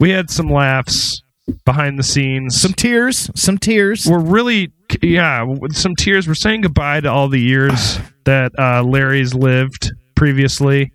[0.00, 1.22] We had some laughs
[1.64, 2.60] behind the scenes.
[2.60, 4.06] Some tears, some tears.
[4.06, 6.26] we're really yeah some tears.
[6.28, 10.92] We're saying goodbye to all the years that uh, larry's lived previously.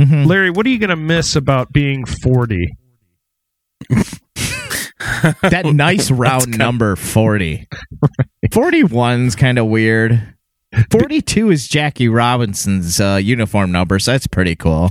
[0.00, 0.26] Mhm.
[0.26, 2.68] larry what are you gonna miss about being 40
[5.42, 7.68] that nice round number 40
[8.48, 10.34] 41's kind of weird.
[10.90, 14.90] 42 is jackie robinson's uh, uniform number so that's pretty cool.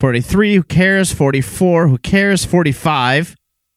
[0.00, 1.12] 43 who cares?
[1.12, 2.44] 44 who cares?
[2.44, 3.34] 45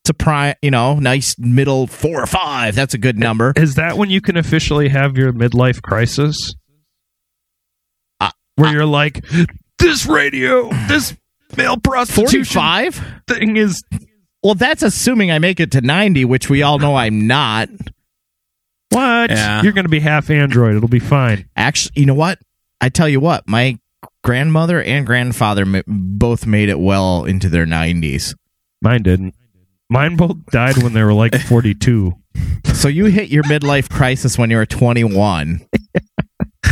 [0.10, 2.76] a prime you know nice middle four or five.
[2.76, 3.54] That's a good number.
[3.56, 6.54] Is that when you can officially have your midlife crisis?
[8.20, 9.26] Uh, where you're like
[9.80, 11.16] this radio this
[11.58, 13.84] male prostitution 45 thing is
[14.44, 17.70] well that's assuming i make it to 90 which we all know i'm not.
[18.90, 19.32] What?
[19.32, 19.62] Yeah.
[19.64, 20.76] you're gonna be half android.
[20.76, 21.48] It'll be fine.
[21.56, 22.40] Actually you know what?
[22.80, 23.80] I tell you what my
[24.24, 28.36] grandmother and grandfather both made it well into their 90s
[28.82, 29.36] mine didn't
[29.91, 32.13] mine both died when they were like 42
[32.73, 35.62] so you hit your midlife crisis when you were 21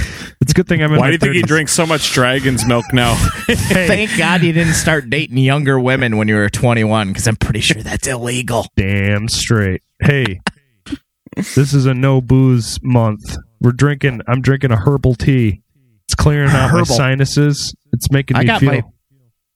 [0.41, 1.47] it's a good thing i'm in Why my do you think he 30s.
[1.47, 3.15] drinks so much dragon's milk now?
[3.47, 7.59] thank god you didn't start dating younger women when you were 21 because i'm pretty
[7.59, 9.82] sure that's illegal damn straight.
[10.01, 10.39] Hey,
[11.36, 13.36] this is a no booze month.
[13.59, 14.22] We're drinking.
[14.30, 15.61] I'm drinking a herbal tea.
[16.05, 16.86] It's clearing out my Herbal.
[16.86, 17.76] sinuses.
[17.91, 18.72] It's making I me got feel.
[18.72, 18.84] my-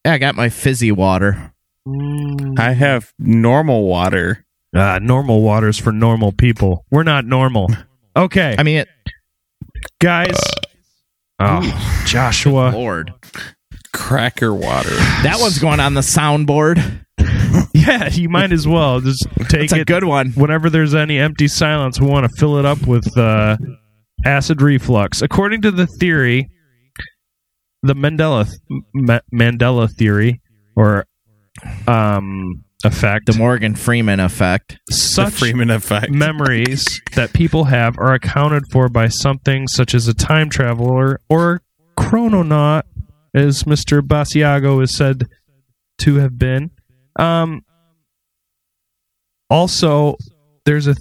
[0.04, 1.53] yeah, i got my fizzy water
[1.88, 4.46] I have normal water.
[4.76, 6.86] Ah, normal waters for normal people.
[6.90, 7.70] We're not normal.
[8.16, 8.88] Okay, i mean it,
[10.00, 10.36] guys.
[11.40, 12.70] Oh, Joshua.
[12.74, 13.12] lord
[13.92, 14.90] Cracker water.
[15.24, 17.02] that one's going on the soundboard
[17.74, 19.88] Yeah, you might as well just take it's a it.
[19.88, 23.58] good one whenever there's any empty silence, we want to fill it up with uh,
[24.26, 25.22] acid reflux.
[25.24, 26.50] According to the theory,
[27.82, 30.40] the Mandela M- Mandela theory
[30.76, 31.06] or
[31.88, 33.28] um effect.
[33.28, 34.80] The Morgan Freeman effect.
[34.88, 36.12] The Freeman effect.
[36.12, 41.62] memories that people have are accounted for by something such as a time traveler or
[41.98, 42.84] chrononaut,
[43.34, 44.02] as Mr.
[44.02, 45.28] Basiago is said
[46.00, 46.72] to have been.
[47.18, 47.64] Um,
[49.50, 50.18] also,
[50.66, 50.96] there's a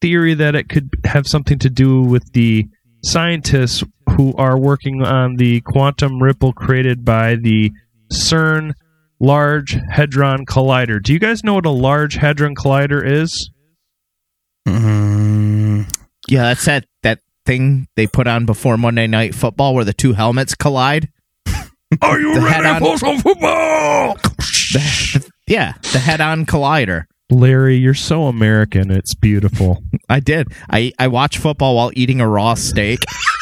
[0.00, 2.66] theory that it could have something to do with the
[3.04, 3.84] scientists
[4.16, 7.70] who are working on the quantum ripple created by the
[8.12, 8.72] CERN
[9.20, 11.02] Large Hadron Collider.
[11.02, 13.50] Do you guys know what a Large Hadron Collider is?
[14.66, 15.90] Mm,
[16.28, 20.12] Yeah, that's that that thing they put on before Monday Night Football where the two
[20.12, 21.08] helmets collide.
[22.02, 24.14] Are you The ready head-on- for some football?
[24.14, 27.04] The- yeah, the head-on collider.
[27.32, 28.90] Larry, you're so American.
[28.90, 29.82] It's beautiful.
[30.08, 30.48] I did.
[30.70, 33.00] I I watch football while eating a raw steak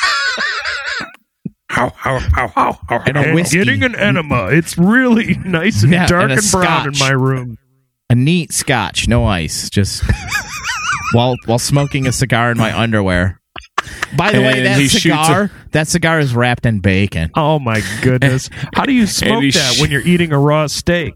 [1.68, 3.58] how, how, how, how, how, and a whiskey.
[3.58, 4.46] getting an enema.
[4.50, 7.00] It's really nice and Yeah, dark and a and, brown in scotch.
[7.08, 7.58] my room.
[8.10, 10.02] a neat scotch, no ice, just
[11.12, 13.40] while while smoking a cigar in my underwear.
[14.16, 17.30] By the way, And that he shoots cigar that cigar is wrapped in bacon.
[17.34, 18.48] Oh my goodness!
[18.74, 21.14] How do you smoke he that sh- when you're eating a raw steak?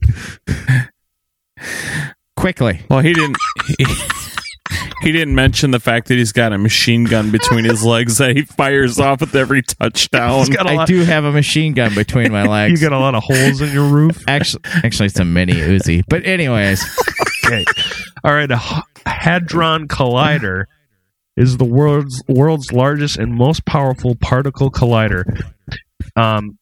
[2.36, 3.36] Quickly, Well, he didn't.
[3.78, 3.84] He,
[5.02, 8.36] he didn't mention the fact that he's got a machine gun between his legs that
[8.36, 10.38] he fires off with every touchdown.
[10.40, 10.88] He's got a I lot.
[10.88, 12.80] do have a machine gun between my legs.
[12.80, 14.22] You got a lot of holes in your roof.
[14.28, 16.02] actually, actually, it's a mini Uzi.
[16.08, 16.82] But anyways,
[17.44, 17.64] Okay.
[18.24, 18.50] All right.
[18.50, 20.64] A H- hadron collider
[21.36, 25.24] is the world's world's largest and most powerful particle collider.
[26.14, 26.58] Um,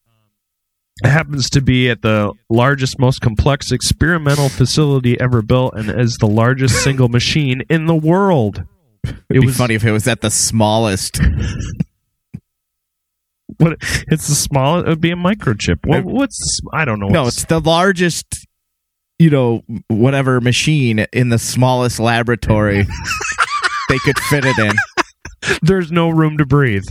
[1.09, 6.27] happens to be at the largest, most complex experimental facility ever built, and is the
[6.27, 8.63] largest single machine in the world.
[9.03, 11.19] It it'd be was funny if it was at the smallest.
[13.57, 13.77] What?
[14.07, 14.87] It's the smallest.
[14.87, 15.85] It would be a microchip.
[15.85, 17.09] What, what's I don't know.
[17.09, 18.25] No, it's the largest.
[19.19, 22.87] You know, whatever machine in the smallest laboratory
[23.89, 24.71] they could fit it in.
[25.61, 26.83] there's no room to breathe.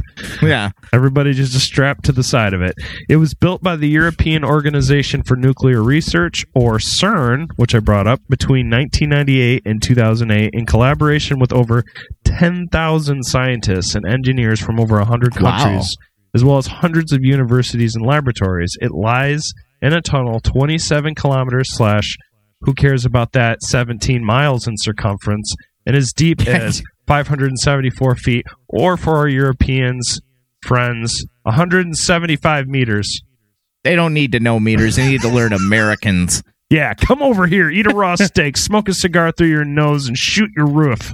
[0.42, 2.74] Yeah, Everybody just strapped to the side of it.
[3.08, 8.06] It was built by the European Organization for Nuclear Research, or CERN, which I brought
[8.06, 11.84] up, between 1998 and 2008 in collaboration with over
[12.24, 15.56] 10,000 scientists and engineers from over 100 Wow.
[15.58, 15.96] countries,
[16.34, 18.76] as well as hundreds of universities and laboratories.
[18.80, 19.52] It lies
[19.82, 22.16] in a tunnel 27 kilometers slash,
[22.62, 25.54] who cares about that, 17 miles in circumference,
[25.86, 30.20] and as deep as 574 feet, or for our Europeans
[30.64, 33.20] friends, 175 meters.
[33.82, 34.94] they don't need to know meters.
[34.94, 36.44] They need to learn Americans.
[36.68, 40.16] Yeah, come over here, eat a raw steak, smoke a cigar through your nose, and
[40.16, 41.12] shoot your roof.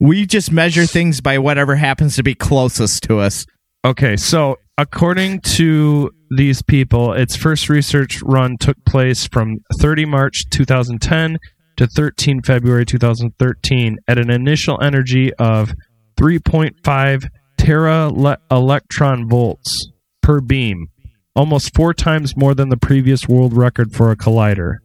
[0.00, 3.44] We just measure things by whatever happens to be closest to us.
[3.84, 10.48] Okay, so according to these people, its first research run took place from 30 March
[10.48, 11.36] 2010
[11.76, 15.74] to 13 February 2013 at an initial energy of
[16.16, 19.90] 3.5 tera le- electron volts
[20.22, 20.88] per beam,
[21.34, 24.76] almost four times more than the previous world record for a collider,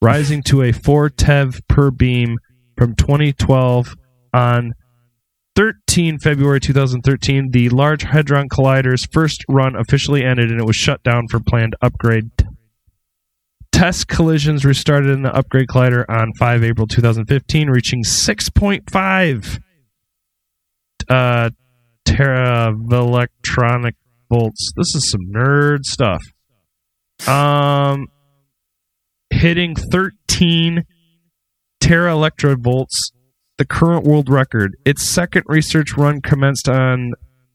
[0.00, 2.38] rising to a 4 TeV per beam
[2.76, 3.94] from 2012
[4.32, 4.72] on
[5.56, 11.02] 13 February 2013, the Large Hadron Collider's first run officially ended and it was shut
[11.02, 12.30] down for planned upgrade.
[13.72, 19.60] Test collisions restarted in the upgrade collider on 5 April 2015, reaching 6.5
[21.08, 21.50] uh,
[22.06, 23.92] teraelectronic
[24.30, 24.72] volts.
[24.76, 26.22] This is some nerd stuff.
[27.26, 28.06] Um,
[29.30, 30.84] hitting 13
[31.82, 33.10] teraelectrovolts
[33.58, 34.76] the current world record.
[34.84, 37.12] Its second research run commenced on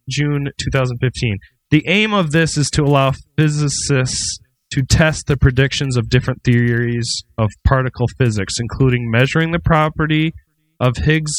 [0.09, 1.37] June 2015.
[1.69, 4.39] The aim of this is to allow physicists
[4.71, 10.33] to test the predictions of different theories of particle physics, including measuring the property
[10.79, 11.33] of Higgs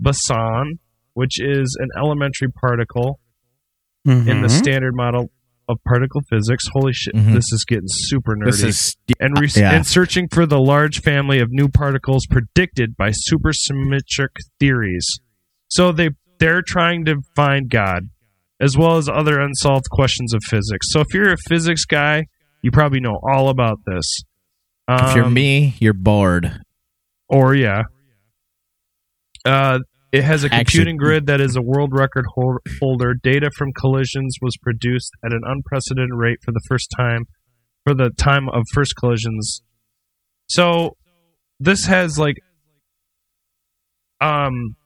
[0.00, 0.78] boson,
[1.14, 3.20] which is an elementary particle
[4.04, 4.50] in the Mhm.
[4.50, 5.30] standard model
[5.68, 6.64] of particle physics.
[6.72, 7.34] Holy shit, Mhm.
[7.34, 9.74] this is getting super nerdy This is and, re- Yeah.
[9.76, 15.06] and searching for the large family of new particles predicted by supersymmetric theories.
[15.68, 18.08] So they they're trying to find God,
[18.60, 20.88] as well as other unsolved questions of physics.
[20.90, 22.24] So if you're a physics guy,
[22.62, 24.22] you probably know all about this.
[24.88, 26.60] if you're Um, me, you're bored.
[27.28, 27.82] or yeah,
[29.44, 29.78] uh,
[30.12, 33.14] it has a Actually- computing grid that is a world record holder.
[33.14, 37.24] Data from collisions was produced at an unprecedented rate for the first time
[37.84, 39.62] for the time of first collisions.
[40.48, 40.96] So
[41.58, 42.36] this has like
[44.20, 44.76] um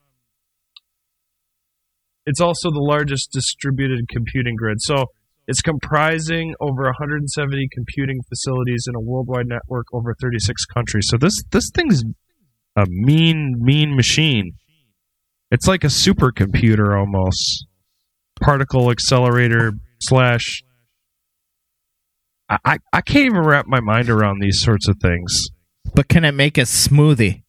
[2.25, 4.77] it's also the largest distributed computing grid.
[4.81, 5.05] So
[5.47, 11.07] It's comprising over 170 computing facilities in a worldwide network over 36 countries.
[11.09, 12.03] So this this thing's
[12.75, 14.53] a mean mean machine.
[15.49, 17.65] It's like a supercomputer almost.
[18.41, 20.63] Particle accelerator slash.
[22.49, 25.49] I, I can't even wrap my mind around these sorts of things.
[25.93, 27.43] But can it make a smoothie?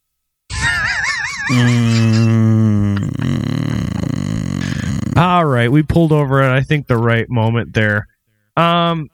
[5.17, 8.07] All right, we pulled over at I think the right moment there.
[8.55, 9.09] Um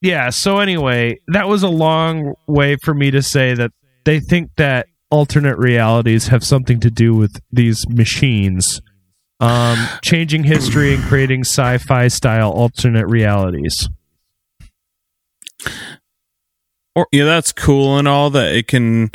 [0.00, 3.72] yeah, so anyway, that was a long way for me to say that
[4.04, 8.80] they think that alternate realities have something to do with these machines.
[9.40, 13.88] Um changing history and creating sci-fi style alternate realities.
[16.94, 19.10] Or, yeah, that's cool and all that it can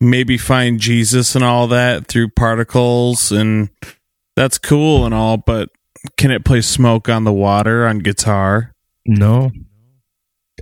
[0.00, 3.70] maybe find Jesus and all that through particles and
[4.36, 5.70] that's cool and all, but
[6.16, 8.72] can it play smoke on the water on guitar?
[9.04, 9.50] No.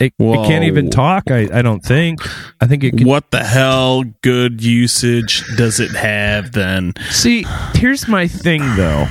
[0.01, 2.21] It, it can't even talk, I, I don't think.
[2.61, 6.93] I think it can What the hell good usage does it have then?
[7.11, 9.07] See, here's my thing though.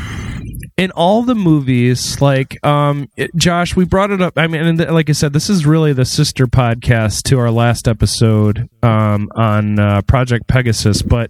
[0.78, 4.38] In all the movies, like um, it- Josh, we brought it up.
[4.38, 7.50] I mean, and th- like I said, this is really the sister podcast to our
[7.50, 11.02] last episode um, on uh, Project Pegasus.
[11.02, 11.30] But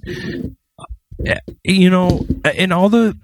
[1.30, 2.26] uh, you know,
[2.56, 3.16] in all the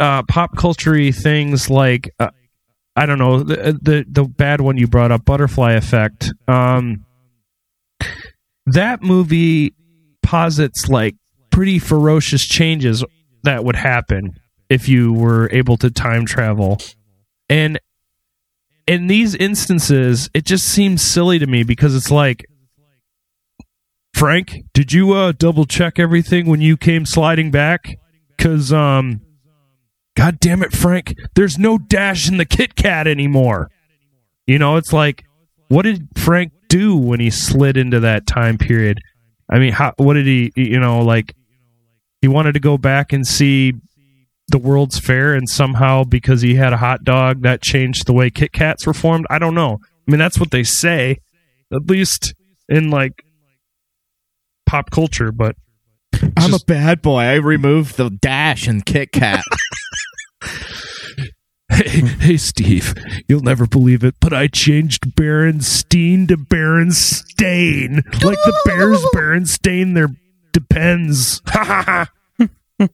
[0.00, 2.30] uh, pop culture things, like uh,
[2.96, 6.32] I don't know, the, the the bad one you brought up, Butterfly Effect.
[6.48, 7.04] Um,
[8.64, 9.74] that movie
[10.22, 11.16] posits like
[11.50, 13.04] pretty ferocious changes
[13.42, 14.38] that would happen
[14.72, 16.80] if you were able to time travel.
[17.50, 17.78] And
[18.86, 22.46] in these instances, it just seems silly to me because it's like
[24.14, 27.98] Frank, did you uh double check everything when you came sliding back?
[28.38, 29.20] Cuz um
[30.16, 33.70] God damn it, Frank, there's no dash in the Kit Kat anymore.
[34.46, 35.24] You know, it's like
[35.68, 39.00] what did Frank do when he slid into that time period?
[39.50, 41.34] I mean, how what did he you know, like
[42.22, 43.74] he wanted to go back and see
[44.52, 48.30] the World's Fair and somehow because he had a hot dog that changed the way
[48.30, 49.26] Kit Kats were formed?
[49.28, 49.78] I don't know.
[50.06, 51.18] I mean, that's what they say,
[51.72, 52.34] at least
[52.68, 53.24] in like
[54.66, 55.56] pop culture, but
[56.36, 57.20] I'm just- a bad boy.
[57.22, 59.42] I removed the dash and Kit Kat.
[61.70, 62.92] Hey, hey, Steve,
[63.28, 68.04] you'll never believe it, but I changed Berenstain to Berenstain.
[68.22, 70.08] Like the Bears Berenstain, their
[70.52, 71.40] depends.
[71.46, 72.08] Ha ha
[72.78, 72.88] ha.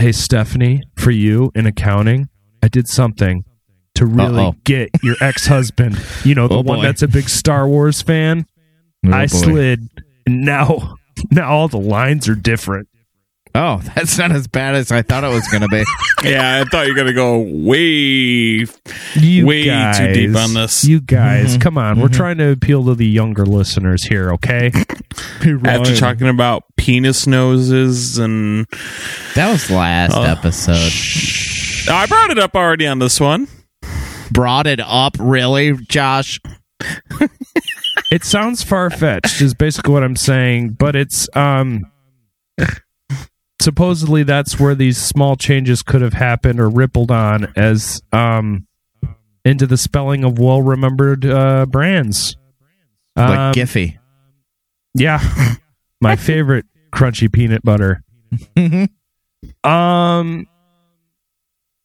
[0.00, 2.28] Hey, Stephanie, for you in accounting,
[2.62, 3.44] I did something
[3.96, 4.54] to really Uh-oh.
[4.64, 6.02] get your ex husband.
[6.24, 8.46] You know, the Oh, one that's a big Star Wars fan.
[9.06, 9.26] Oh, I boy.
[9.26, 9.88] slid.
[10.26, 10.96] And now,
[11.30, 12.88] now all the lines are different.
[13.54, 15.84] Oh, that's not as bad as I thought it was going to be.
[16.22, 18.66] Yeah, I thought you were gonna go way
[19.14, 20.84] You way guys, too deep on this.
[20.84, 21.60] You guys, Mhm.
[21.62, 21.98] come on.
[21.98, 24.70] We're trying to appeal to the younger listeners here, okay?
[25.64, 28.66] after talking about penis noses and
[29.34, 30.24] That was last Oh.
[30.24, 30.92] episode.
[31.90, 33.48] I brought it up already on this one.
[34.30, 36.38] Brought it up, really, Josh?
[38.12, 41.86] it sounds far fetched, is basically what I'm saying, but it's um
[43.60, 48.66] supposedly that's where these small changes could have happened or rippled on as um
[49.44, 52.36] into the spelling of well remembered uh brands.
[53.16, 53.98] Like Um, Giphy.
[54.94, 55.20] Yeah.
[56.00, 58.02] My favorite crunchy peanut butter.
[59.64, 60.46] Um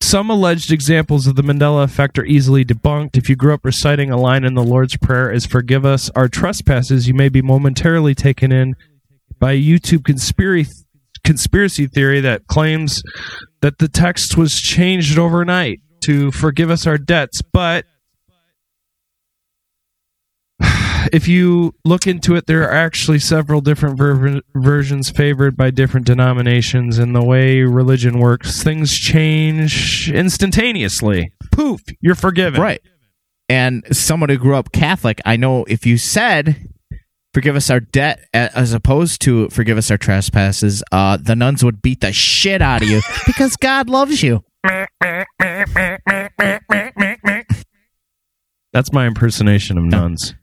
[0.01, 3.17] some alleged examples of the Mandela effect are easily debunked.
[3.17, 6.27] If you grew up reciting a line in the Lord's Prayer as forgive us our
[6.27, 8.75] trespasses, you may be momentarily taken in
[9.39, 10.84] by a YouTube conspiracy
[11.25, 13.03] conspiracy theory that claims
[13.61, 17.85] that the text was changed overnight to forgive us our debts, but
[21.11, 26.05] if you look into it, there are actually several different ver- versions favored by different
[26.05, 26.99] denominations.
[26.99, 31.31] And the way religion works, things change instantaneously.
[31.51, 32.61] Poof, you're forgiven.
[32.61, 32.81] Right.
[33.49, 36.69] And someone who grew up Catholic, I know if you said,
[37.35, 41.81] forgive us our debt as opposed to forgive us our trespasses, uh, the nuns would
[41.81, 44.41] beat the shit out of you because God loves you.
[48.71, 50.33] That's my impersonation of nuns.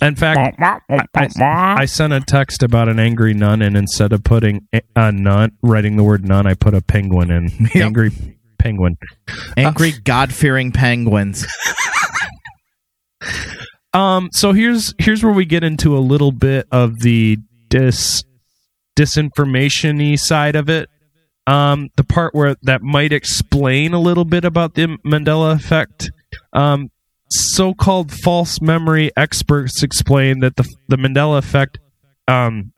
[0.00, 0.78] In fact, I,
[1.16, 5.10] I- I sent a text about an angry nun, and instead of putting a, a
[5.10, 7.48] nun, writing the word nun, I put a penguin in.
[7.74, 7.84] Yep.
[7.84, 8.10] Angry
[8.58, 8.96] penguin.
[9.56, 11.46] Angry, God fearing penguins.
[13.94, 17.38] Um, so here's here's where we get into a little bit of the
[17.68, 18.24] dis
[18.96, 20.88] disinformation-y side of it.
[21.46, 26.10] um, the part where that might explain a little bit about the Mandela effect.
[26.52, 26.90] Um,
[27.30, 31.78] so-called false memory experts explain that the the Mandela effect
[32.28, 32.72] um,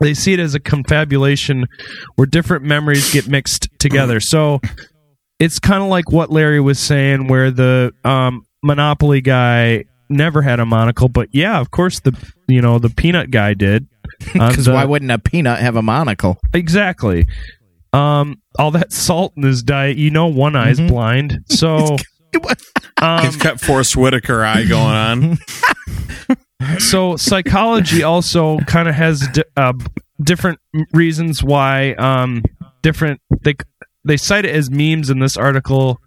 [0.00, 1.66] they see it as a confabulation
[2.16, 4.20] where different memories get mixed together.
[4.20, 4.60] So
[5.38, 10.60] it's kind of like what Larry was saying, where the um, Monopoly guy never had
[10.60, 12.12] a monocle, but yeah, of course the
[12.48, 13.86] you know the peanut guy did.
[14.38, 16.38] Uh, Because why wouldn't a peanut have a monocle?
[16.54, 17.26] exactly?
[17.92, 20.88] Um, all that salt in his diet, you know, one eye's Mhm.
[20.88, 21.38] blind.
[21.48, 21.96] So,
[23.00, 25.38] um, He's got Forest Whitaker eye going on.
[26.78, 29.72] so psychology also kind of has di- uh,
[30.22, 30.58] different
[30.92, 32.42] reasons why um,
[32.82, 33.54] different they
[34.04, 36.00] they cite it as memes in this article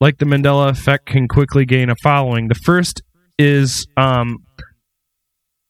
[0.00, 3.02] like the mandela effect can quickly gain a following the first
[3.38, 4.38] is um,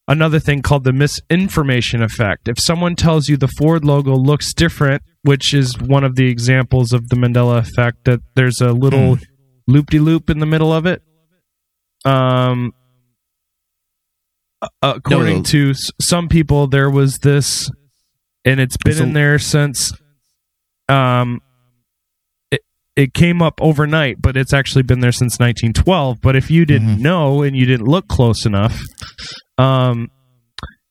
[0.06, 2.48] another thing called the misinformation effect.
[2.48, 6.92] If someone tells you the ford logo looks different which is one of the examples
[6.92, 9.18] of the mandela effect that there's a little
[9.66, 11.02] loop-de-loop in the middle of it.
[12.04, 12.72] Um
[14.82, 15.42] according No.
[15.42, 17.70] to some people there was this
[18.44, 19.92] and it's been in there since
[20.88, 21.40] um
[22.99, 26.96] it, came up overnight but it's actually been there since 1912 but if you didn't
[26.96, 27.01] Mhm.
[27.01, 28.80] know and you didn't look close enough
[29.57, 30.11] um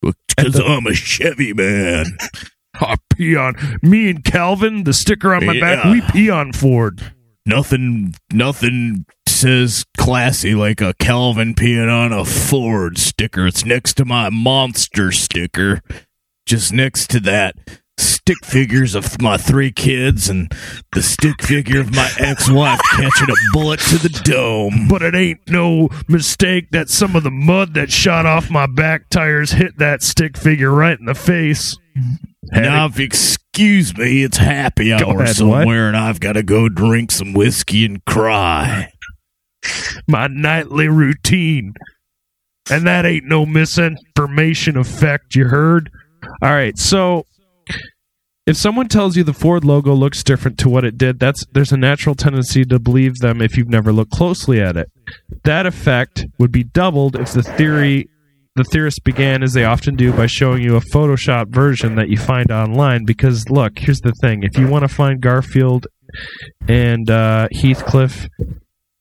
[0.01, 2.05] Because I'm a Chevy man.
[2.75, 7.13] I pee on me and Calvin the sticker on my back we pee on Ford
[7.45, 13.47] Nothing, nothing says classy like a Calvin peeing on a Ford sticker.
[13.47, 15.79] It's next to my monster sticker,
[16.45, 17.55] just next to that
[18.27, 20.51] stick figures of my three kids and
[20.91, 24.85] the stick figure of my ex-wife catching a bullet to the dome.
[24.89, 29.07] but it ain't no mistake that some of the mud that shot off my back
[29.09, 31.77] tires hit that stick figure right in the face
[32.51, 36.67] Now, if you excuse me, it's happy hour ahead, somewhere, and I've got to go
[36.67, 38.91] drink some whiskey and cry.
[40.05, 41.75] my nightly routine.
[42.69, 45.89] And that ain't no misinformation effect, you heard?
[46.41, 47.25] All right, so
[48.47, 51.71] if someone tells you the Ford logo looks different to what it did, that's there's
[51.71, 54.89] a natural tendency to believe them if you've never looked closely at it.
[55.43, 58.09] That effect would be doubled if the theory
[58.55, 62.17] the theorists began as they often do by showing you a Photoshop version that you
[62.17, 64.41] find online because look, here's the thing.
[64.41, 65.85] If you want to find Garfield
[66.67, 68.27] and uh, Heathcliff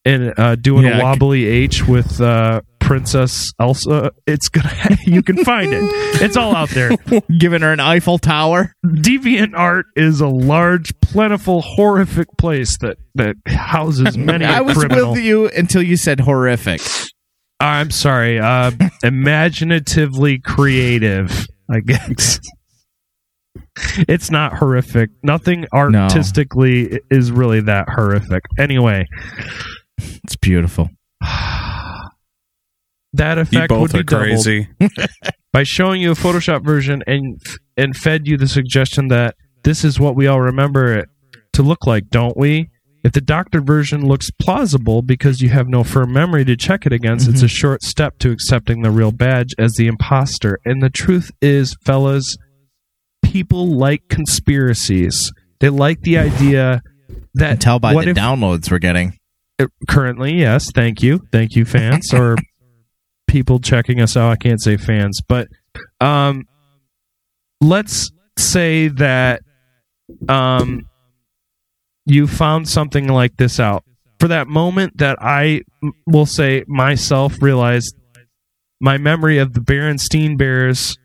[0.05, 4.72] and uh, doing Yeah, a c- wobbly H with uh, Princess Elsa, it's gonna
[5.05, 5.82] you can find it.
[6.22, 6.91] It's all out there.
[7.39, 8.72] Giving her an Eiffel Tower.
[8.87, 15.14] Deviant art is a large, plentiful, horrific place that that houses many I was criminal.
[15.14, 16.80] with you until you said horrific.
[17.59, 18.70] I'm sorry, uh,
[19.03, 21.49] imaginatively creative.
[21.68, 22.39] I guess
[24.09, 25.11] it's not horrific.
[25.24, 28.45] Nothing artistically is really that horrific.
[28.61, 29.07] Anyway,
[29.99, 30.89] It's beautiful.
[33.16, 34.28] that effect would both be are doubled.
[34.28, 34.68] crazy.
[35.52, 37.40] by showing you a Photoshop version and
[37.76, 41.08] and fed you the suggestion that this is what we all remember it
[41.54, 42.68] to look like, don't we?
[43.04, 46.92] If the doctored version looks plausible because you have no firm memory to check it
[46.92, 50.58] against, it's a short step to accepting the real badge as the imposter.
[50.64, 52.36] And the truth is, fellas,
[53.22, 55.30] people like conspiracies.
[55.60, 56.82] They like the idea
[57.34, 59.16] that tell by what the if- downloads we're getting.
[59.60, 60.70] uh, currently, yes.
[60.72, 62.36] Thank you, thank you, fans or
[63.26, 64.30] people checking us out.
[64.30, 65.48] I can't say fans, but
[66.00, 66.44] um,
[67.60, 69.40] let's say that
[70.28, 70.88] um,
[72.04, 73.84] you found something like this out
[74.18, 75.62] for that moment that I
[76.06, 77.94] will say myself realized
[78.80, 80.96] my memory of the Berenstein Bears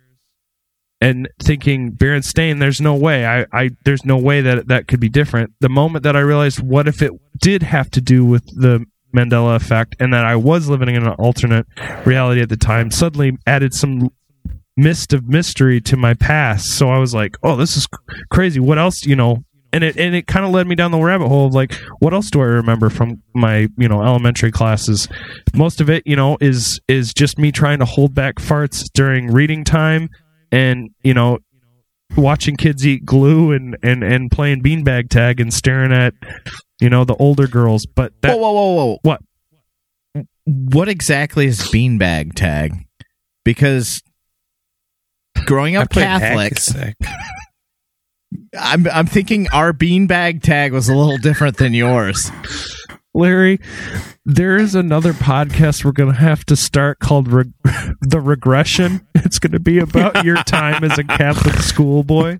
[1.00, 5.10] and thinking Berenstain, there's no way I, I there's no way that that could be
[5.10, 5.52] different.
[5.60, 8.86] The moment that I realized what if it did have to do with the
[9.16, 11.66] Mandela effect and that I was living in an alternate
[12.06, 14.10] reality at the time suddenly added some
[14.78, 16.70] mist of mystery to my past.
[16.78, 17.88] So I was like, "Oh, this is
[18.30, 18.60] crazy.
[18.60, 19.44] What else, you know?"
[19.74, 22.14] And it and it kind of led me down the rabbit hole of like, what
[22.14, 25.08] else do I remember from my, you know, elementary classes?
[25.54, 29.28] Most of it, you know, is is just me trying to hold back farts during
[29.32, 30.10] reading time
[30.52, 31.40] and, you know,
[32.18, 36.14] watching kids eat glue and and and playing beanbag tag and staring at,
[36.82, 37.86] you know, the older girls.
[37.86, 39.00] But that whoa, whoa, whoa, whoa!
[39.04, 39.22] What?
[40.46, 42.74] What exactly is beanbag tag?
[43.46, 44.02] Because
[45.46, 46.94] growing up played Catholic.
[48.60, 52.32] I'm I'm thinking our beanbag tag was a little different than yours.
[53.14, 53.60] Larry,
[54.26, 57.52] there is another podcast we're going to have to start called Reg-
[58.02, 59.06] The Regression.
[59.16, 62.40] It's going to be about your time as a Catholic schoolboy.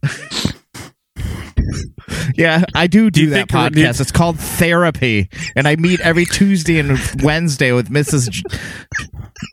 [2.36, 4.00] Yeah, I do do, you that think we're- podcast.
[4.02, 8.30] It's called Therapy, and I meet every Tuesday and Wednesday with Mrs.
[8.30, 8.44] J-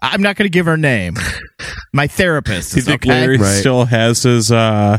[0.03, 1.15] I'm not going to give her name.
[1.93, 2.71] My therapist.
[2.73, 3.09] Do you Is think okay.
[3.11, 4.99] Larry still has his uh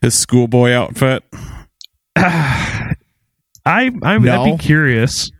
[0.00, 1.22] his schoolboy outfit?
[2.16, 2.90] I
[3.66, 4.42] I'm, No.
[4.42, 5.30] I'd be curious.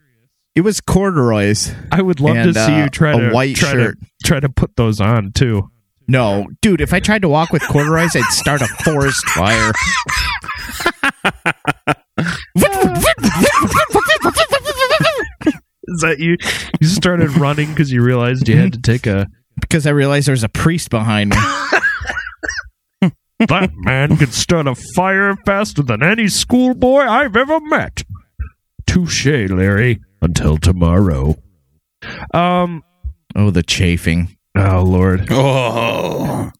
[0.55, 1.73] It was corduroys.
[1.93, 3.99] I would love And, to see uh, you try a to white try shirt.
[4.01, 5.71] to try to put those on too.
[6.09, 6.81] No, dude.
[6.81, 9.73] If I tried to walk with corduroys, I'd start a forest fire.
[15.83, 16.37] Is that you?
[16.81, 19.27] You started running because you realized you had to take a.
[19.61, 21.37] because I realized there's a priest behind me.
[23.49, 28.03] That man can start a fire faster than any schoolboy I've ever met.
[28.87, 29.99] Touche, Larry.
[30.21, 31.37] Until tomorrow.
[32.35, 32.85] Um.
[33.35, 34.37] Oh, the chafing.
[34.55, 35.27] Oh Lord.
[35.31, 36.51] Oh,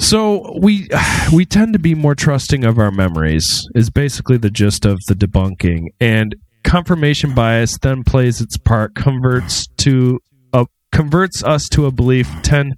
[0.00, 0.88] So we
[1.32, 5.14] we tend to be more trusting of our memories is basically the gist of the
[5.14, 5.88] debunking.
[6.00, 10.20] And confirmation bias then plays its part converts to
[10.52, 12.74] a converts us to a belief tend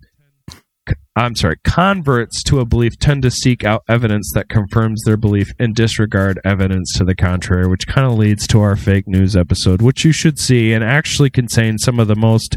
[1.17, 5.51] I'm sorry converts to a belief tend to seek out evidence that confirms their belief
[5.59, 9.83] and disregard evidence to the contrary which kind of leads to our fake news episode
[9.83, 12.57] which you should see and actually contains some of the most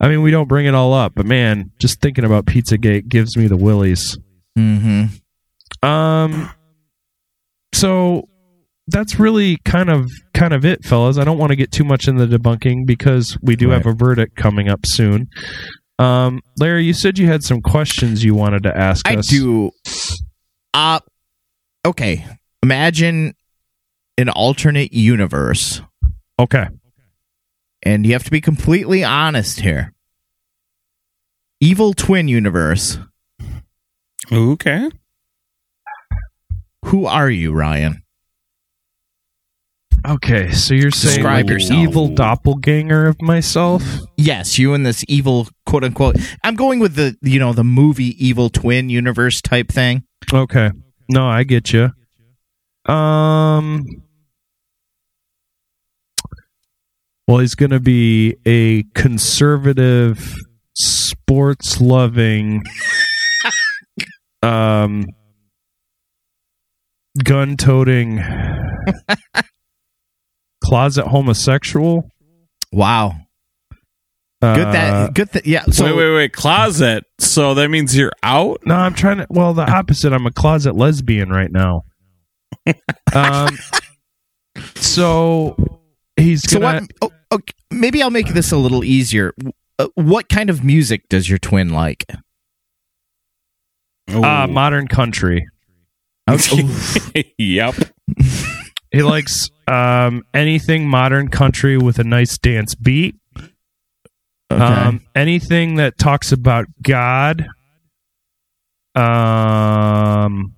[0.00, 3.36] I mean, we don't bring it all up, but man, just thinking about Pizzagate gives
[3.36, 4.18] me the willies.
[4.58, 5.86] Mm-hmm.
[5.86, 6.50] Um,
[7.74, 8.28] so
[8.86, 11.18] that's really kind of kind of it, fellas.
[11.18, 13.92] I don't want to get too much in the debunking because we do have a
[13.92, 15.28] verdict coming up soon.
[15.98, 19.14] Um, Larry, you said you had some questions you wanted to ask us.
[19.14, 19.26] I us.
[19.26, 19.70] do.
[20.72, 21.00] Uh,
[21.84, 22.24] okay.
[22.62, 23.34] Imagine
[24.16, 25.82] an alternate universe,
[26.38, 26.68] Okay.
[27.82, 29.92] And you have to be completely honest here.
[31.60, 32.98] Evil twin universe.
[34.32, 34.90] okay.
[36.86, 38.02] Who are you, Ryan?
[40.06, 40.50] Okay.
[40.52, 41.78] So you're saying Describe like an yourself.
[41.78, 43.82] evil doppelganger of myself?
[44.16, 46.16] Yes, you and this evil quote unquote.
[46.42, 50.04] I'm going with the you know the movie Evil Twin universe type thing.
[50.32, 50.70] Okay.
[51.10, 51.90] No, I get you.
[52.92, 53.84] Um.
[57.30, 60.34] Well, he's going to be a conservative,
[60.74, 62.64] sports-loving,
[64.42, 65.06] um,
[67.22, 68.20] gun-toting,
[70.64, 72.10] closet homosexual.
[72.72, 73.14] Wow.
[74.42, 75.66] Uh, Good that good that yeah.
[75.66, 76.32] So wait, wait, wait.
[76.32, 77.04] Closet.
[77.20, 78.60] So that means you're out.
[78.66, 79.26] No, I'm trying to.
[79.30, 80.12] Well, the opposite.
[80.12, 81.84] I'm a closet lesbian right now.
[83.14, 83.56] um.
[84.74, 85.54] So
[86.16, 86.80] he's gonna.
[86.80, 86.90] what?
[87.02, 89.34] Oh, okay, maybe I'll make this a little easier.
[89.78, 92.04] Uh, what kind of music does your twin like?
[94.08, 95.46] Uh, modern country.
[96.28, 97.34] Okay.
[97.38, 97.74] yep.
[98.92, 103.14] He likes um, anything modern country with a nice dance beat.
[103.36, 104.60] Okay.
[104.60, 107.46] Um, anything that talks about God.
[108.96, 110.56] Um,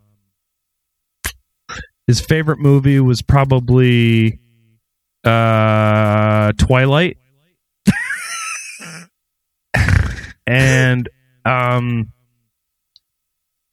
[2.07, 4.41] his favorite movie was probably
[5.25, 7.19] uh, Twilight,
[10.47, 11.09] and
[11.45, 12.13] um,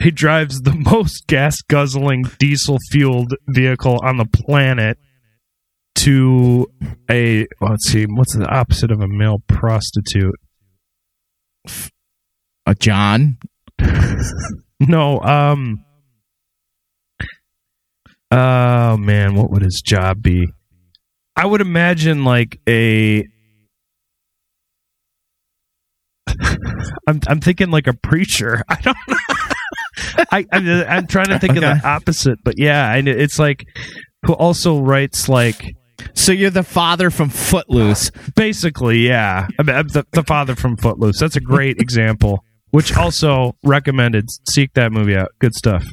[0.01, 4.97] he drives the most gas guzzling diesel fueled vehicle on the planet
[5.95, 6.65] to
[7.11, 10.35] a let's see what's the opposite of a male prostitute?
[12.65, 13.37] A John.
[14.79, 15.83] no um
[18.31, 20.47] oh man what would his job be
[21.39, 23.25] i would imagine like a
[27.07, 28.97] i'm i'm thinking like a preacher i don't
[30.31, 33.65] I, I i'm trying to think of the opposite but yeah I, it's like
[34.25, 35.75] who also writes like
[36.13, 38.11] So you're the father from Footloose.
[38.35, 39.47] Basically, yeah.
[39.57, 41.19] I mean, I'm the, the father from Footloose.
[41.19, 42.43] That's a great example.
[42.71, 44.29] Which also recommended.
[44.47, 45.29] Seek that movie out.
[45.39, 45.85] Good stuff.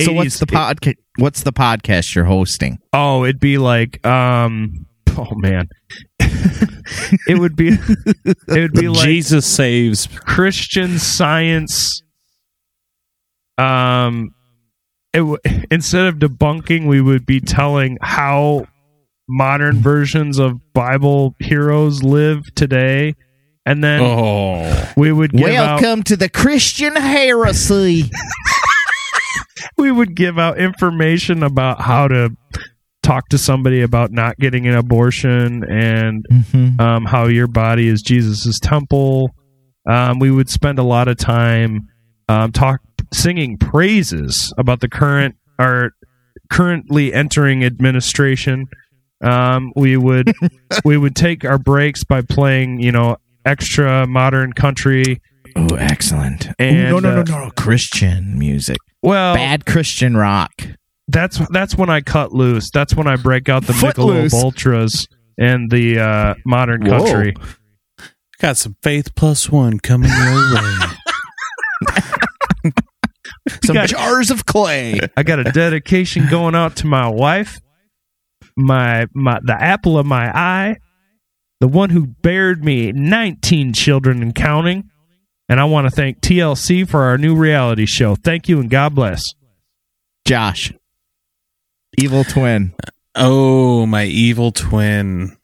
[0.00, 0.96] So what's the podcast?
[1.18, 2.78] What's the podcast you're hosting?
[2.92, 5.68] Oh, it'd be like, um, oh man,
[6.20, 10.06] it would be, it would be like Jesus saves.
[10.06, 12.02] Christian Science.
[13.58, 14.34] Um,
[15.12, 15.38] it w-
[15.70, 18.66] instead of debunking, we would be telling how
[19.28, 23.14] modern versions of Bible heroes live today,
[23.66, 28.10] and then Oh, we would give out Welcome to the Christian heresy.
[29.76, 32.36] we would give out information about how to
[33.02, 36.80] talk to somebody about not getting an abortion and Mm-hmm.
[36.80, 39.34] um, how your body is Jesus's temple.
[39.88, 41.88] Um, we would spend a lot of time
[42.28, 42.80] um, talk
[43.12, 45.92] singing praises about the current or
[46.50, 48.66] currently entering administration,
[49.22, 50.32] um, we would
[50.84, 55.20] we would take our breaks by playing, you know, extra modern country.
[55.56, 56.48] Oh, excellent.
[56.58, 57.50] And, Ooh, no, no, no, uh, no, no.
[57.52, 58.78] Christian music.
[59.02, 60.52] Well, Bad Christian rock.
[61.08, 62.70] that's that's when I cut loose.
[62.70, 64.34] That's when I break out the Michelob Footloose.
[64.34, 66.98] Ultras and the uh, modern Whoa.
[67.04, 67.34] country.
[68.40, 70.76] Got some Faith Plus One coming your way.
[73.64, 75.00] Some got- jars of clay.
[75.16, 77.60] I got a dedication going out to my wife,
[78.56, 80.76] my my the apple of my eye,
[81.60, 84.88] the one who bared me 19 children and counting.
[85.50, 88.14] And I want to thank TLC for our new reality show.
[88.14, 89.24] Thank you and God bless.
[90.24, 90.72] Josh.
[91.98, 92.72] Evil twin.
[93.16, 95.36] Oh, my evil twin.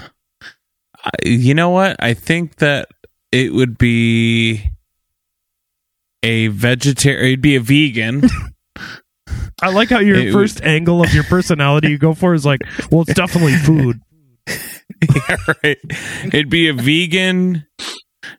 [1.05, 1.97] I, you know what?
[1.99, 2.89] I think that
[3.33, 4.71] it would be
[6.23, 7.25] a vegetarian.
[7.27, 8.23] It'd be a vegan.
[9.61, 12.61] I like how your It- first angle of your personality you go for is like,
[12.93, 14.01] well, it's definitely food.
[14.47, 15.79] yeah, right.
[16.27, 17.67] It'd be a vegan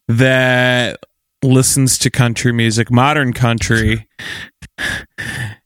[0.08, 1.00] that
[1.48, 4.08] listens to country music, modern country,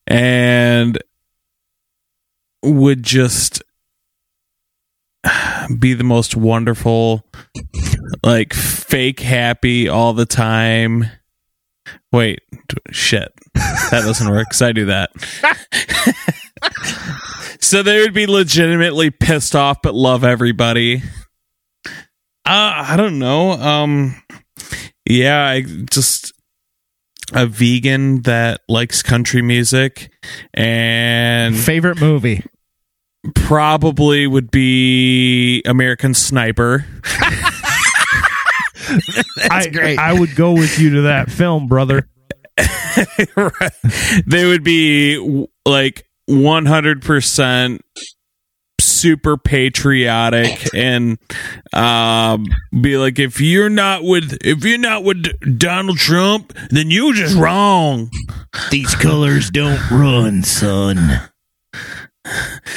[0.07, 1.01] and
[2.63, 3.61] would just
[5.79, 7.25] be the most wonderful,
[8.23, 11.05] like fake happy all the time.
[12.11, 12.39] Wait,
[12.91, 13.31] shit.
[13.53, 15.11] That doesn't work because I do that.
[17.59, 21.01] so they would be legitimately pissed off but love everybody.
[22.43, 23.51] Uh, I don't know.
[23.51, 24.21] Um,
[25.05, 26.33] yeah, I just
[27.33, 30.11] a vegan that likes country music
[30.53, 32.43] and Favorite movie.
[33.35, 36.85] probably would be American Sniper.
[39.49, 39.97] I, great.
[39.97, 42.07] I would go with you to that film, brother.
[43.35, 43.71] Right.
[44.27, 47.79] They would be like 100%
[49.01, 51.17] super patriotic and
[51.73, 52.45] um
[52.81, 55.25] be like if you're not with if you're not with
[55.57, 58.09] Donald Trump then you're just wrong
[58.69, 61.21] These colors don't run, son.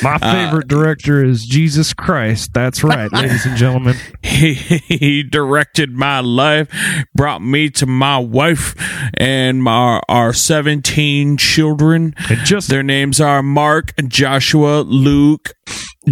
[0.03, 2.53] My favorite director is Jesus Christ.
[2.55, 3.97] That's right, ladies and gentlemen.
[4.23, 6.69] he, he directed my life,
[7.15, 8.75] brought me to my wife
[9.19, 12.15] and my our 17 children.
[12.31, 15.53] And just Their names are Mark, Joshua, Luke,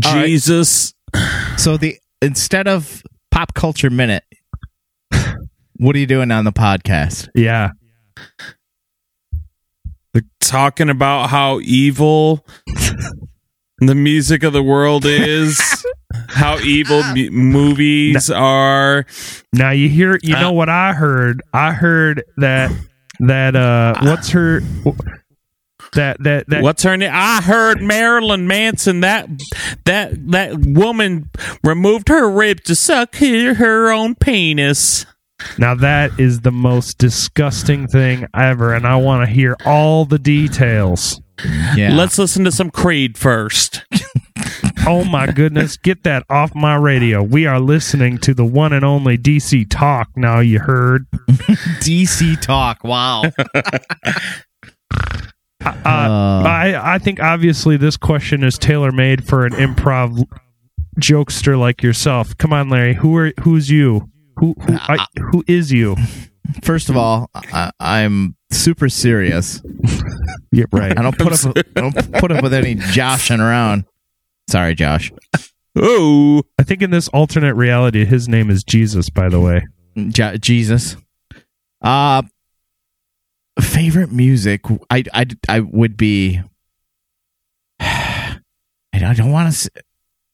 [0.05, 0.27] All right.
[0.27, 0.95] Jesus.
[1.57, 4.25] So the instead of pop culture minute,
[5.77, 7.29] what are you doing on the podcast?
[7.35, 7.71] yeah,
[10.15, 12.47] They're talking about how evil
[13.79, 15.61] the music of the world is,
[16.29, 19.05] how evil mu- movies are.
[19.53, 21.43] Now you hear, you know Uh, what I heard?
[21.53, 22.71] I heard that
[23.21, 24.63] that uh, what's her
[25.93, 27.11] that that that What's her name?
[27.13, 29.29] I heard Marilyn Manson that
[29.85, 31.31] that that woman
[31.65, 35.07] removed her rib to suck her, her own penis.
[35.59, 40.19] now that is the most disgusting thing ever, and I want to hear all the
[40.19, 41.21] details.
[41.77, 41.95] Yeah.
[41.95, 43.85] Let's listen to some Creed first.
[44.85, 47.23] Oh my goodness, get that off my radio.
[47.23, 50.11] We are listening to the one and only DC Talk.
[50.17, 51.07] Now you heard.
[51.81, 52.83] DC talk.
[52.83, 53.23] Wow.
[55.67, 60.25] Uh, I I think obviously this question is tailor made for an improv
[61.01, 62.37] jokester like yourself.
[62.39, 62.95] Come on, Larry.
[62.95, 64.11] Who are who's you?
[64.39, 65.97] Who who, I, who is you?
[66.63, 69.63] First of all, I, I'm super serious.
[70.55, 70.97] Yeah, right.
[70.99, 71.57] I don't put up.
[71.77, 73.87] I don't put up with any joshing around.
[74.51, 75.11] Sorry, Josh.
[75.77, 79.09] Oh, I think in this alternate reality, his name is Jesus.
[79.09, 79.67] By the way,
[80.09, 80.99] Jo- Jesus.
[81.81, 82.21] Uh
[83.61, 84.63] favorite music.
[84.91, 86.41] I I I would be.
[87.81, 89.71] I don't want to.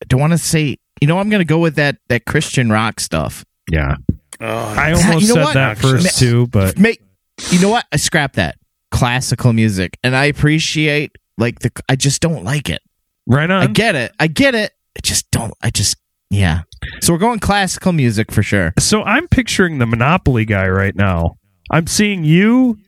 [0.08, 0.76] Don't want to say.
[1.00, 3.44] You know, I'm going to go with that that Christian rock stuff.
[3.70, 3.96] yeah.
[4.40, 5.54] Oh, I almost You know said what?
[5.54, 7.02] that first Ma- too, but Make
[7.50, 7.86] you know what?
[7.90, 8.56] I scrap that
[8.92, 11.72] classical music, and I appreciate like the.
[11.88, 12.80] I just don't like it.
[13.26, 13.62] right on.
[13.62, 14.12] I get it.
[14.20, 14.72] I get it.
[14.96, 15.54] I just don't.
[15.60, 15.96] I just
[16.30, 16.62] yeah.
[17.00, 18.74] So we're going classical music for sure.
[18.78, 21.36] so I'm picturing the Monopoly guy right now.
[21.72, 22.78] I'm seeing you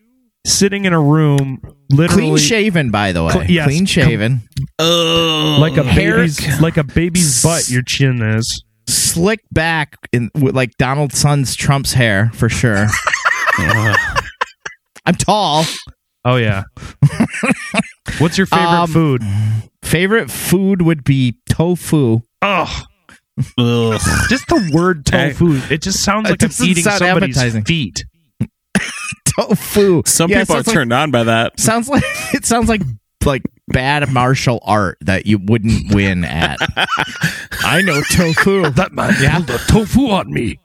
[0.47, 1.61] sitting in a room,
[1.91, 3.33] literally Clean shaven, by the way.
[3.33, 3.67] Cl- yes.
[3.67, 4.41] Clean shaven.
[4.79, 7.69] like a Hair- baby's like a baby's butt.
[7.71, 8.65] Your chin is.
[8.89, 12.87] slick back in with like Donald Son's Trump's hair for sure.
[13.59, 15.65] I'm tall.
[16.25, 16.65] Oh yeah.
[18.19, 19.23] What's your favorite Um, food?
[19.83, 22.21] Favorite food would be tofu.
[22.43, 22.85] Oh,
[24.29, 25.61] just the word tofu.
[25.73, 27.65] It just sounds It like I'm eating somebody's appetizing.
[27.65, 28.05] feet.
[29.41, 30.03] Oh, tofu.
[30.07, 31.59] some Yeah, people are like- turned on by that.
[31.59, 32.03] Sounds like
[32.35, 32.83] it sounds like
[33.25, 36.59] like bad martial art that you wouldn't win at?
[37.65, 38.71] I know tofu.
[38.71, 40.59] That man pulled the tofu on me.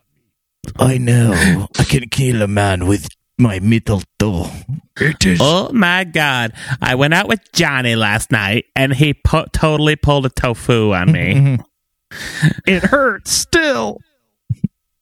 [0.78, 1.68] I know.
[1.78, 3.08] I can kill a man with
[3.38, 4.50] my middle toe.
[4.98, 5.38] It is.
[5.42, 6.52] Oh my god!
[6.80, 11.12] I went out with Johnny last night, and he pu- totally pulled a tofu on
[11.12, 11.34] me.
[11.34, 12.48] Mm-hmm.
[12.66, 14.00] it hurts still.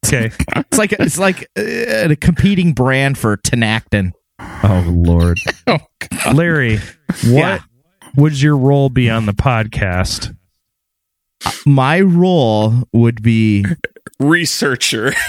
[0.07, 0.31] Okay.
[0.57, 4.13] It's like it's like uh, a competing brand for Tinactin.
[4.39, 5.79] Oh Lord, Oh,
[6.33, 6.79] Larry,
[7.27, 7.63] what
[8.17, 10.37] would your role be on the podcast?
[11.67, 13.65] My role would be
[14.19, 15.13] Researcher.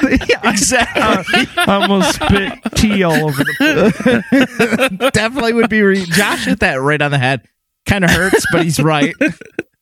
[0.44, 5.10] exactly I almost spit tea all over the place.
[5.12, 5.82] definitely would be.
[5.82, 7.42] Re- Josh hit that right on the head.
[7.86, 9.14] Kind of hurts, but he's right.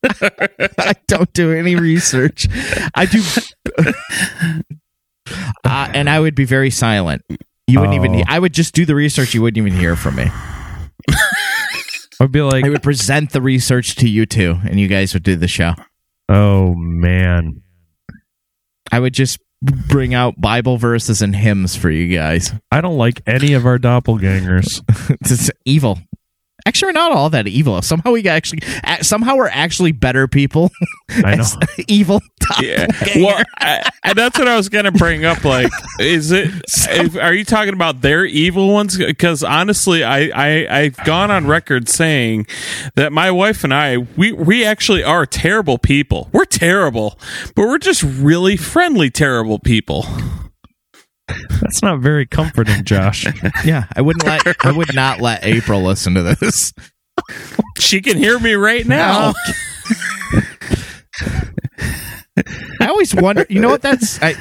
[0.04, 2.46] I don't do any research.
[2.94, 3.22] I do,
[5.64, 7.22] uh, and I would be very silent.
[7.66, 8.04] You wouldn't Oh.
[8.04, 8.24] even.
[8.28, 9.34] I would just do the research.
[9.34, 10.26] You wouldn't even hear from me.
[12.20, 15.22] I'd be like, I would present the research to you two, and you guys would
[15.22, 15.74] do the show.
[16.28, 17.62] oh man,
[18.90, 22.52] I would just bring out Bible verses and hymns for you guys.
[22.70, 24.80] I don't like any of our doppelgangers.
[25.20, 25.98] It's evil.
[26.68, 27.80] Actually, we're not all that evil.
[27.80, 28.60] Somehow we actually
[29.00, 30.70] somehow we're actually better people.
[31.08, 31.40] I know.
[31.40, 31.56] as
[31.88, 32.20] evil.
[32.60, 32.86] Yeah.
[33.16, 35.44] Well, I, and that's what I was gonna bring up.
[35.44, 36.50] Like, is it?
[36.90, 38.98] if- are you talking about their evil ones?
[38.98, 42.46] Because honestly, I, I I've gone on record saying
[42.96, 46.28] that my wife and I we we actually are terrible people.
[46.32, 47.18] We're terrible,
[47.54, 50.04] but we're just really friendly, terrible people.
[51.60, 53.26] That's not very comforting, Josh.
[53.64, 54.64] Yeah, I wouldn't let.
[54.64, 56.72] I would not let April listen to this.
[57.78, 59.34] She can hear me right now.
[62.80, 63.46] I always wonder.
[63.48, 63.82] You know what?
[63.82, 64.34] That's I,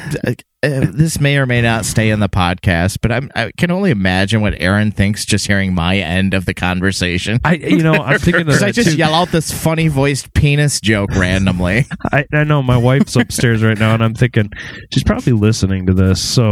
[0.64, 3.92] uh, this may or may not stay in the podcast, but I'm, I can only
[3.92, 7.40] imagine what Aaron thinks just hearing my end of the conversation.
[7.46, 8.98] I, you know, I'm thinking Because I just too.
[8.98, 11.86] yell out this funny voiced penis joke randomly.
[12.12, 14.50] I, I know my wife's upstairs right now, and I'm thinking
[14.92, 16.20] she's probably listening to this.
[16.22, 16.52] So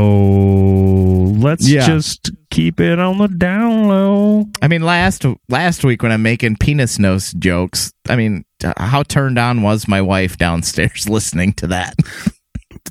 [1.40, 1.86] let's Yeah.
[1.88, 4.46] just keep it on the down low.
[4.62, 8.46] I mean, last last week when I'm making penis nose jokes, I mean,
[8.78, 11.96] how turned on was my wife downstairs listening to that?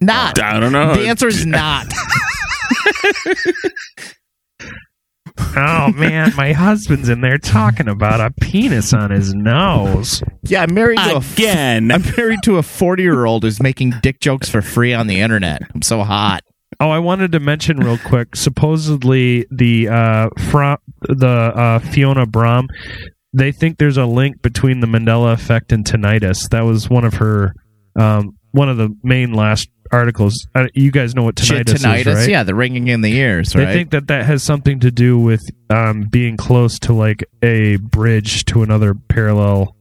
[0.00, 0.40] Not.
[0.40, 0.94] I don't know.
[0.94, 1.86] The answer is not.
[5.56, 10.22] Oh man, my husband's in there talking about a penis on his nose.
[10.42, 11.90] Yeah, I'm married to Again.
[11.90, 15.20] I'm married to a 40 year old who's making dick jokes for free on the
[15.20, 15.62] internet.
[15.74, 16.42] I'm so hot.
[16.80, 18.34] Oh, I wanted to mention real quick.
[18.36, 22.68] Supposedly, the uh, Fra- the uh, Fiona Broome,
[23.32, 26.48] they think there's a link between the Mandela effect and tinnitus.
[26.50, 27.54] That was one of her,
[27.98, 30.46] um, one of the main last articles.
[30.54, 32.28] Uh, you guys know what Shit, tinnitus, tinnitus, is, right?
[32.28, 33.72] yeah, the ringing in the ears, They right?
[33.72, 38.44] think that that has something to do with um, being close to like a bridge
[38.46, 39.76] to another parallel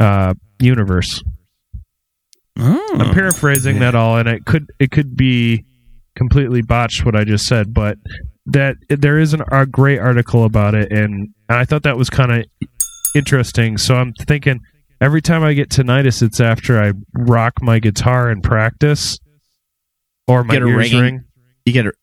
[0.00, 1.22] uh, universe.
[2.58, 2.96] Oh.
[3.00, 5.64] I'm paraphrasing that all, and it could it could be
[6.14, 7.98] completely botched what I just said, but
[8.46, 12.30] that there is an, a great article about it, and I thought that was kind
[12.32, 12.44] of
[13.16, 13.76] interesting.
[13.76, 14.60] So I'm thinking
[15.04, 19.18] every time I get tinnitus, it's after I rock my guitar and practice,
[20.26, 21.24] or my Get a ears ringing- ring.
[21.66, 21.94] you get it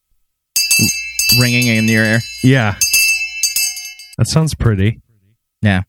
[1.39, 2.19] ringing in your ear.
[2.43, 2.75] Yeah,
[4.17, 5.01] that sounds pretty.
[5.61, 5.81] Yeah.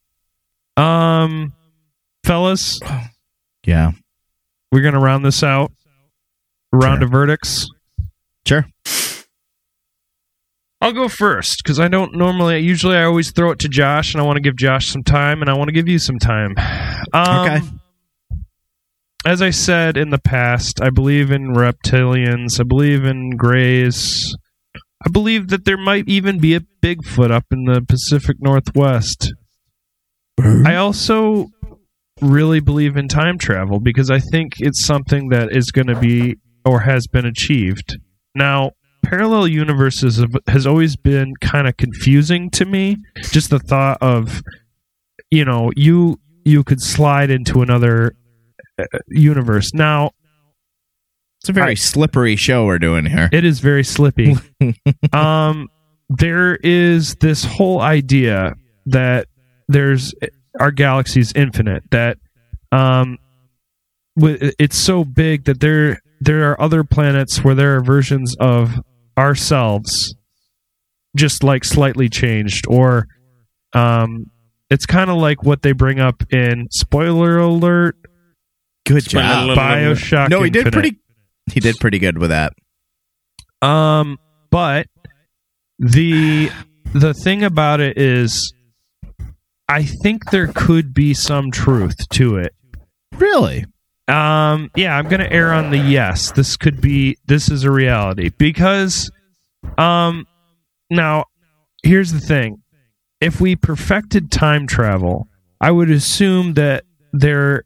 [0.77, 1.53] Um,
[2.25, 2.81] fellas,
[3.67, 3.93] Yeah.
[4.71, 5.73] we're gonna round this out.
[6.73, 7.05] Round Sure.
[7.05, 7.69] of verdicts.
[8.47, 8.67] Sure.
[10.83, 12.59] I'll go first because I don't normally.
[12.59, 15.41] Usually, I always throw it to Josh, and I want to give Josh some time,
[15.41, 16.55] and I want to give you some time.
[17.13, 17.61] Um, Okay.
[19.25, 22.59] As I said in the past, I believe in reptilians.
[22.59, 24.35] I believe in grays.
[25.07, 29.33] I believe that there might even be a Bigfoot up in the Pacific Northwest.
[30.41, 31.51] I also
[32.21, 36.39] really believe in time travel because I think it's something that is going to be
[36.65, 37.99] or has been achieved.
[38.35, 38.73] Now,
[39.13, 42.97] parallel universes have, has always been kind of confusing to me.
[43.31, 44.43] Just the thought of,
[45.31, 48.17] you know, you you could slide into another
[48.79, 49.75] uh, universe.
[49.75, 50.13] Now,
[51.43, 53.29] It's a very slippery show we're doing here.
[53.33, 54.35] it is very slippy.
[55.13, 55.69] um,
[56.09, 58.55] there is this whole idea
[58.87, 59.27] that
[59.69, 60.15] there's
[60.59, 61.85] our galaxy is infinite.
[61.91, 62.17] That
[62.73, 63.19] um,
[64.17, 68.81] it's so big that there there are other planets where there are versions of
[69.19, 70.15] ourselves,
[71.17, 73.07] just like slightly changed, or
[73.75, 74.27] um,
[74.71, 77.97] it's kind of like what they bring up in spoiler alert
[78.87, 79.47] Good Spend job.
[79.49, 80.29] little- Bioshock.
[80.29, 80.73] No, he did Infinite.
[80.73, 80.99] pretty.
[81.53, 82.53] He did pretty good with that.
[83.61, 84.19] Um,
[84.51, 84.87] but
[85.79, 86.51] the
[86.93, 88.53] the thing about it is,
[89.69, 92.55] I think there could be some truth to it.
[93.17, 93.65] Really?
[94.09, 96.33] Um, yeah, I'm gonna err on the yes.
[96.33, 97.17] This could be.
[97.27, 99.11] This is a reality because,
[99.79, 100.27] um,
[100.91, 101.25] now
[101.83, 102.63] here's the thing:
[103.21, 105.29] if we perfected time travel,
[105.61, 107.63] I would assume that there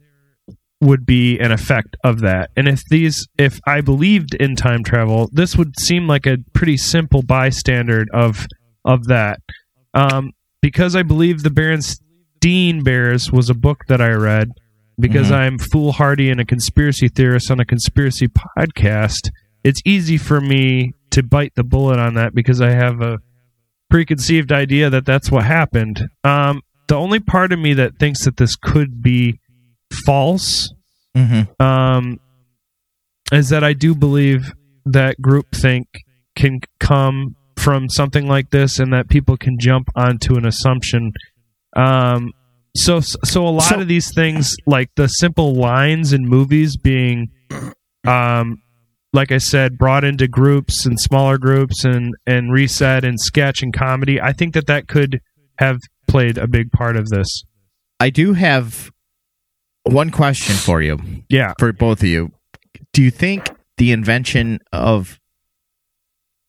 [0.80, 2.50] would be an effect of that.
[2.56, 6.76] And if these, if I believed in time travel, this would seem like a pretty
[6.76, 8.46] simple bystander of
[8.84, 9.40] of that.
[9.94, 14.50] Um, because I believe the Berenstein Bears was a book that I read.
[14.98, 19.28] Because I'm foolhardy and a conspiracy theorist on a conspiracy podcast,
[19.62, 23.18] it's easy for me to bite the bullet on that because I have a
[23.90, 26.08] preconceived idea that that's what happened.
[26.24, 29.38] Um, the only part of me that thinks that this could be
[30.04, 30.72] false
[31.16, 31.62] Mm-hmm.
[31.64, 32.20] um,
[33.32, 34.52] is that I do believe
[34.84, 35.86] that groupthink
[36.36, 41.12] can come from something like this, and that people can jump onto an assumption.
[41.74, 42.32] Um,
[42.76, 47.30] so, so a lot So- of these things, like the simple lines in movies, being,
[48.06, 48.62] um,
[49.12, 53.72] like I said, brought into groups and smaller groups, and and reset and sketch and
[53.72, 54.20] comedy.
[54.20, 55.20] I think that that could
[55.58, 57.42] have played a big part of this.
[57.98, 58.90] I do have
[59.84, 60.98] one question for you,
[61.28, 61.54] Yeah.
[61.58, 62.32] for both of you.
[62.92, 63.48] Do you think
[63.78, 65.18] the invention of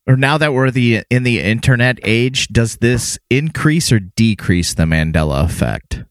[0.07, 4.83] or now that we're the in the internet age, does this increase or decrease the
[4.83, 6.03] Mandela effect?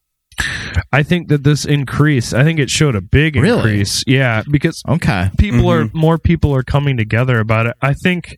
[0.91, 2.33] I think that this increase.
[2.33, 3.57] I think it showed a big Really?
[3.57, 4.03] increase.
[4.05, 5.29] Yeah, because Okay.
[5.37, 7.75] people are more people are coming together about it.
[7.81, 8.37] I think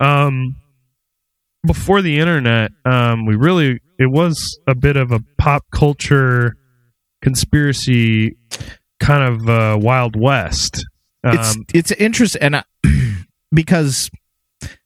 [0.00, 0.56] um
[1.66, 6.56] before the internet, um we really it was a bit of a pop culture
[7.22, 8.36] conspiracy
[8.98, 10.84] kind of uh wild west.
[11.22, 12.64] Um, it's it's interesting and I,
[13.54, 14.10] because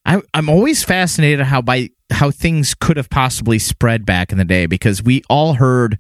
[0.05, 4.45] I, I'm always fascinated how by how things could have possibly spread back in the
[4.45, 5.99] day because we all heard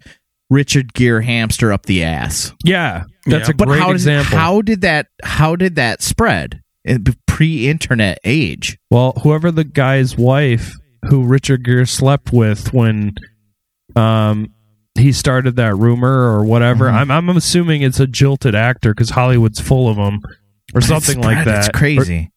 [0.50, 2.52] Richard Gere hamster up the ass.
[2.64, 3.52] yeah, that's Yeah.
[3.52, 4.38] a But great how did, example.
[4.38, 8.78] how did that how did that spread in pre-internet age?
[8.90, 10.72] Well, whoever the guy's wife
[11.08, 13.14] who Richard Gere slept with when
[13.96, 14.50] um
[14.96, 16.86] he started that rumor or whatever.
[16.88, 16.94] Mhm.
[16.94, 20.20] I'm I'm assuming it's a jilted actor because Hollywood's full of them
[20.74, 21.68] or something It's like that.
[21.68, 22.30] It's crazy.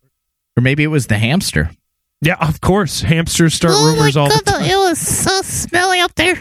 [0.58, 1.70] Or, maybe it was the hamster.
[2.22, 3.02] yeah, of course.
[3.02, 4.64] Hamsters start rumors all the time.
[4.64, 6.40] It was so smelly up there.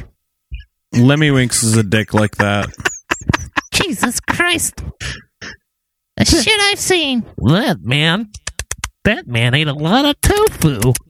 [0.97, 2.69] Lemmiwinks is a dick like that.
[3.73, 4.83] Jesus Christ.
[6.17, 7.25] The shit I've seen.
[7.39, 8.31] That man.
[9.05, 10.93] That man ate a lot of tofu.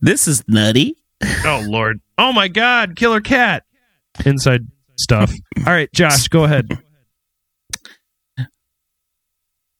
[0.00, 0.96] This is nutty.
[1.44, 2.00] Oh lord.
[2.16, 3.64] Oh my god, killer cat.
[4.24, 4.66] Inside
[4.96, 5.32] stuff.
[5.66, 6.78] All right, Josh, go ahead.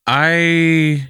[0.06, 1.08] I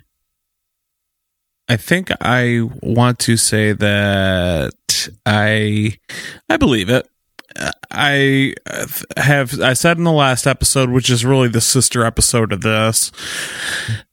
[1.71, 5.97] I think I want to say that I
[6.49, 7.09] I believe it.
[7.93, 8.55] I
[9.16, 13.12] have I said in the last episode, which is really the sister episode of this,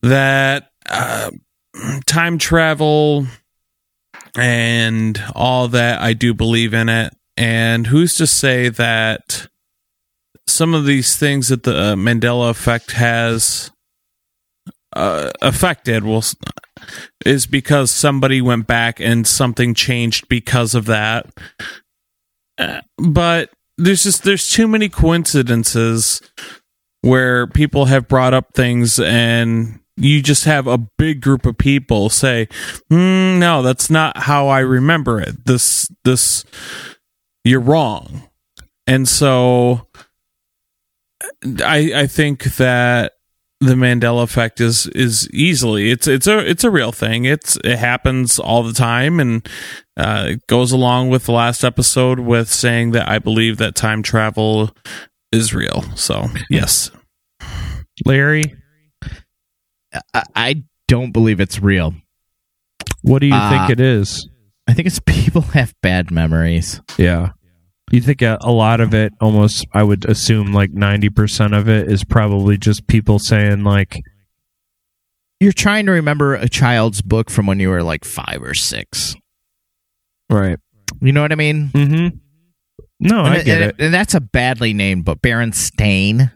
[0.04, 1.32] that uh,
[2.06, 3.26] time travel
[4.38, 7.12] and all that I do believe in it.
[7.38, 9.48] And who's to say that
[10.46, 13.72] some of these things that the uh, Mandela effect has
[14.96, 16.24] uh, affected will
[17.26, 21.28] is because somebody went back and something changed because of that.
[22.58, 26.22] Uh, but there's just there's too many coincidences
[27.02, 32.10] where people have brought up things and you just have a big group of people
[32.10, 32.48] say,
[32.92, 35.46] mm, "No, that's not how I remember it.
[35.46, 36.46] This this
[37.44, 38.30] you're wrong."
[38.86, 39.88] And so
[41.64, 43.14] I I think that
[43.60, 47.26] the Mandela effect is is easily it's it's a it's a real thing.
[47.26, 49.48] It's it happens all the time, and
[49.98, 54.04] uh, it goes along with the last episode with saying that I believe that time
[54.04, 54.70] travel
[55.32, 55.84] is real.
[55.96, 56.92] So yes,
[58.06, 58.56] Larry,
[60.14, 61.94] I, I don't believe it's real.
[63.02, 64.30] what do you Uh, think it is?
[64.68, 66.80] I think it's people have bad memories.
[66.98, 67.32] Yeah.
[67.92, 71.90] You think a, a lot of it, almost, I would assume like 90% of it
[71.90, 74.02] is probably just people saying, like,
[75.40, 79.16] You're trying to remember a child's book from when you were like five or six.
[80.30, 80.58] right.
[81.02, 81.70] You know what I mean?
[81.74, 82.18] Mm hmm.
[83.00, 83.76] No, and, I get and- it.
[83.80, 86.32] and that's a badly named, but Berenstain.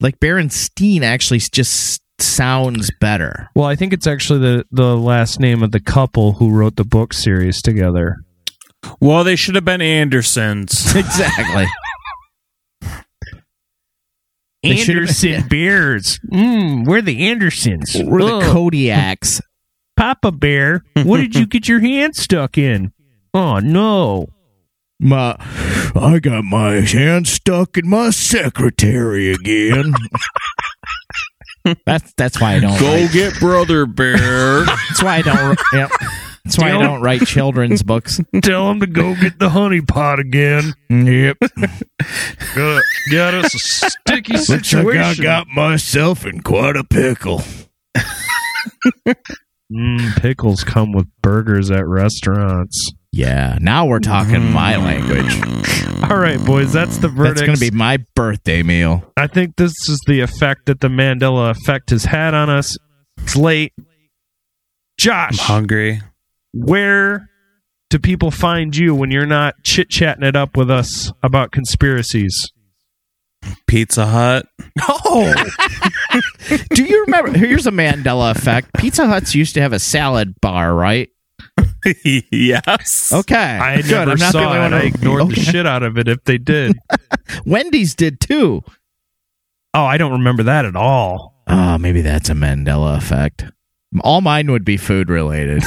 [0.00, 3.48] Like Berenstein actually just sounds better.
[3.56, 6.84] Well, I think it's actually the, the last name of the couple who wrote the
[6.84, 8.16] book series together.
[9.00, 10.94] Well they should have been Andersons.
[10.96, 11.66] exactly.
[14.62, 16.18] They should've- Anderson Bears.
[16.32, 17.96] Mm, we're the Andersons.
[18.04, 19.40] We're the Kodiaks.
[19.96, 22.92] Papa Bear, what did you get your hand stuck in?
[23.34, 24.28] Oh no.
[25.00, 25.36] My,
[25.94, 29.92] I got my hand stuck in my secretary again.
[31.84, 32.80] That's that's why I don't.
[32.80, 34.64] Go write, get Brother Bear.
[34.64, 35.58] that's why I don't.
[35.74, 35.90] Yep.
[36.48, 38.22] That's why I don't write children's books.
[38.42, 40.72] Tell him to go get the honey pot again.
[40.88, 41.36] yep.
[42.54, 47.42] Got, got us a sticky Looks like I got myself in quite a pickle.
[49.70, 52.90] Mm, pickles come with burgers at restaurants.
[53.12, 53.58] Yeah.
[53.60, 55.42] Now we're talking my language.
[56.10, 57.40] All right, boys, that's the verdict.
[57.40, 59.12] That's going to be my birthday meal.
[59.18, 62.78] I think this is the effect that the Mandela effect has had on us.
[63.18, 63.74] It's late.
[64.98, 66.00] Josh, I'm hungry.
[66.52, 67.28] Where
[67.90, 72.52] do people find you when you're not chit chatting it up with us about conspiracies?
[73.66, 74.46] Pizza Hut.
[74.88, 75.32] Oh.
[76.74, 77.32] Do you remember?
[77.38, 78.70] Here's a Mandela effect.
[78.76, 81.08] Pizza Huts used to have a salad bar, right?
[82.32, 83.12] yes.
[83.12, 83.36] Okay.
[83.36, 83.90] I Good.
[83.90, 84.58] never I'm not the saw it.
[84.58, 85.34] one I who- ignored Okay.
[85.34, 86.76] the shit out of it if they did.
[87.46, 88.64] Wendy's did too.
[89.72, 91.34] Oh, I don't remember that at all.
[91.46, 93.44] Oh, maybe that's a Mandela effect.
[94.00, 95.62] All mine would be food related.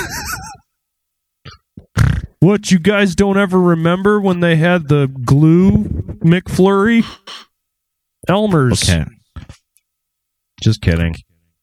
[2.42, 5.84] What you guys don't ever remember when they had the glue
[6.24, 7.06] McFlurry?
[8.28, 8.84] Elmer's.
[8.90, 9.06] Okay.
[10.62, 11.14] Just kidding.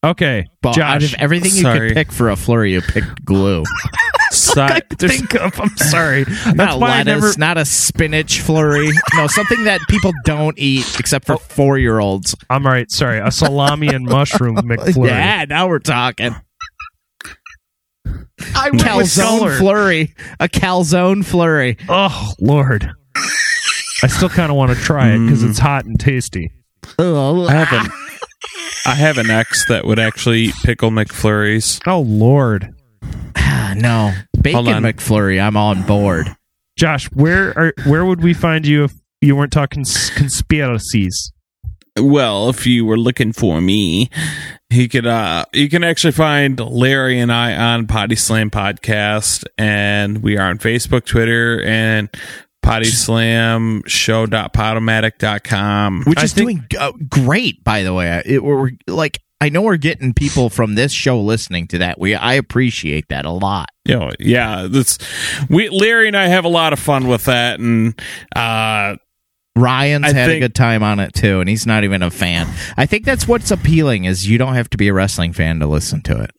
[0.05, 1.89] Okay, But out of everything you sorry.
[1.89, 3.65] could pick for a flurry, you picked glue.
[4.31, 5.59] Si- there's- think of.
[5.59, 6.23] I'm sorry.
[6.45, 7.39] That's not why I lettuce, never.
[7.39, 8.91] not a spinach flurry.
[9.15, 11.39] no, something that people don't eat except for oh.
[11.39, 12.37] four year olds.
[12.51, 12.91] I'm all right.
[12.91, 15.07] Sorry, a salami and mushroom McFlurry.
[15.09, 16.37] Yeah, now we're talking.
[18.55, 19.57] I went Calzone color.
[19.57, 20.15] flurry.
[20.41, 21.77] A calzone flurry.
[21.89, 22.91] Oh Lord,
[24.03, 25.51] I still kind of want to try it because Mm.
[25.51, 26.53] it's hot and tasty.
[26.99, 27.49] Ugh.
[27.49, 27.93] I have an
[28.87, 31.81] I have an ex that would actually eat pickle McFlurries.
[31.87, 32.73] Oh Lord,
[33.37, 34.13] Ah, no.
[34.41, 34.83] Bacon on.
[34.83, 36.29] McFlurry, I'm on board.
[36.79, 41.33] Josh, where are where would we find you if you weren't talking s- conspiracies?
[42.01, 44.11] Well, if you were looking for me,
[44.71, 50.23] he could uh you can actually find Larry and I on Potty Slam podcast and
[50.23, 52.09] we are on Facebook, Twitter, and
[52.63, 56.05] Potty Slam show.podomatic.com.
[56.05, 58.23] Which I is think- doing uh, great, by the way.
[58.27, 61.99] It, we're like, I know we're getting people from this show listening to that.
[62.01, 63.69] We I appreciate that a lot.
[63.85, 64.99] Yeah, yeah, that's
[65.49, 67.99] we Larry and I have a lot of fun with that and
[68.37, 68.97] uh
[69.59, 72.47] Ryan's I had a good time on it too, and he's not even a fan.
[72.77, 75.67] I think that's what's appealing is you don't have to be a wrestling fan to
[75.67, 76.31] listen to it.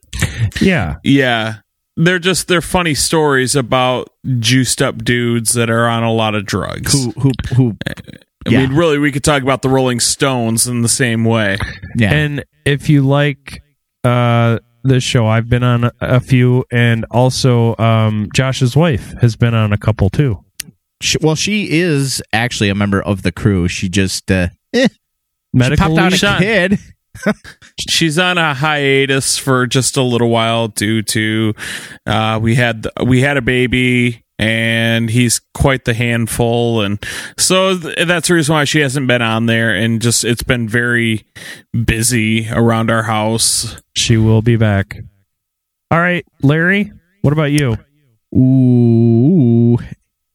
[0.62, 1.58] Yeah, yeah.
[1.96, 4.10] They're just they're funny stories about
[4.40, 6.94] juiced up dudes that are on a lot of drugs.
[6.94, 7.78] Who who who?
[8.48, 8.62] I yeah.
[8.62, 11.58] mean, really, we could talk about the Rolling Stones in the same way.
[11.96, 13.62] Yeah, and if you like
[14.06, 19.36] uh this show, I've been on a, a few, and also um Josh's wife has
[19.36, 20.44] been on a couple too.
[21.02, 23.68] She- well, she is actually a member of the crew.
[23.68, 24.88] She just uh, eh,
[25.62, 26.40] she popped out a Shot.
[26.40, 26.78] kid.
[27.90, 31.54] She's on a hiatus for just a little while due to
[32.06, 37.04] uh, we had we had a baby and he's quite the handful and
[37.38, 40.70] so th- that's the reason why she hasn't been on there and just it's been
[40.70, 41.26] very
[41.86, 43.76] busy around our house.
[43.98, 44.98] She will be back.
[45.92, 47.76] All right, Larry, what about you?
[48.34, 49.78] Ooh,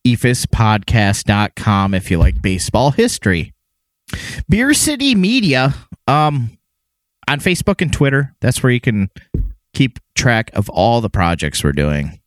[0.07, 3.53] ephispodcast.com if you like baseball history.
[4.49, 5.75] Beer City Media,
[6.07, 6.59] um,
[7.29, 8.35] on Facebook and Twitter.
[8.41, 9.11] That's where you can
[9.73, 12.21] keep track of all the projects we're doing.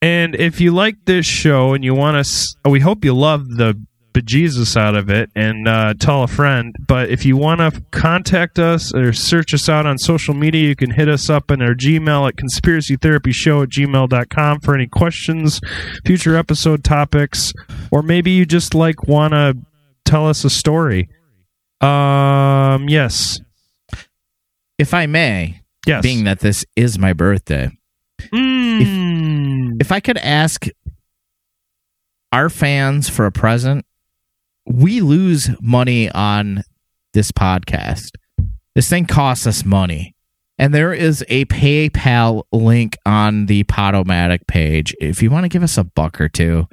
[0.00, 3.80] And if you like this show and you want us, we hope you love the
[4.12, 6.74] bejesus out of it and uh, tell a friend.
[6.86, 10.76] But if you want to contact us or search us out on social media, you
[10.76, 15.60] can hit us up in our Gmail at conspiracytherapyshow at gmail.com for any questions,
[16.04, 17.52] future episode topics,
[17.90, 19.56] or maybe you just like want to
[20.04, 21.08] tell us a story.
[21.80, 23.40] Um, yes.
[24.78, 26.02] If I may, Yes.
[26.02, 27.70] being that this is my birthday,
[28.32, 29.80] Mm.
[29.80, 30.66] if I could ask
[32.32, 33.84] our fans for a present,
[34.66, 36.62] we lose money on
[37.14, 38.10] this podcast.
[38.74, 40.14] This thing costs us money.
[40.58, 44.94] And there is a PayPal link on the Podomatic page.
[45.00, 46.68] If you want to give us a buck or two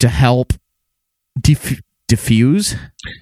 [0.00, 0.52] to help
[1.40, 2.74] diff- diffuse,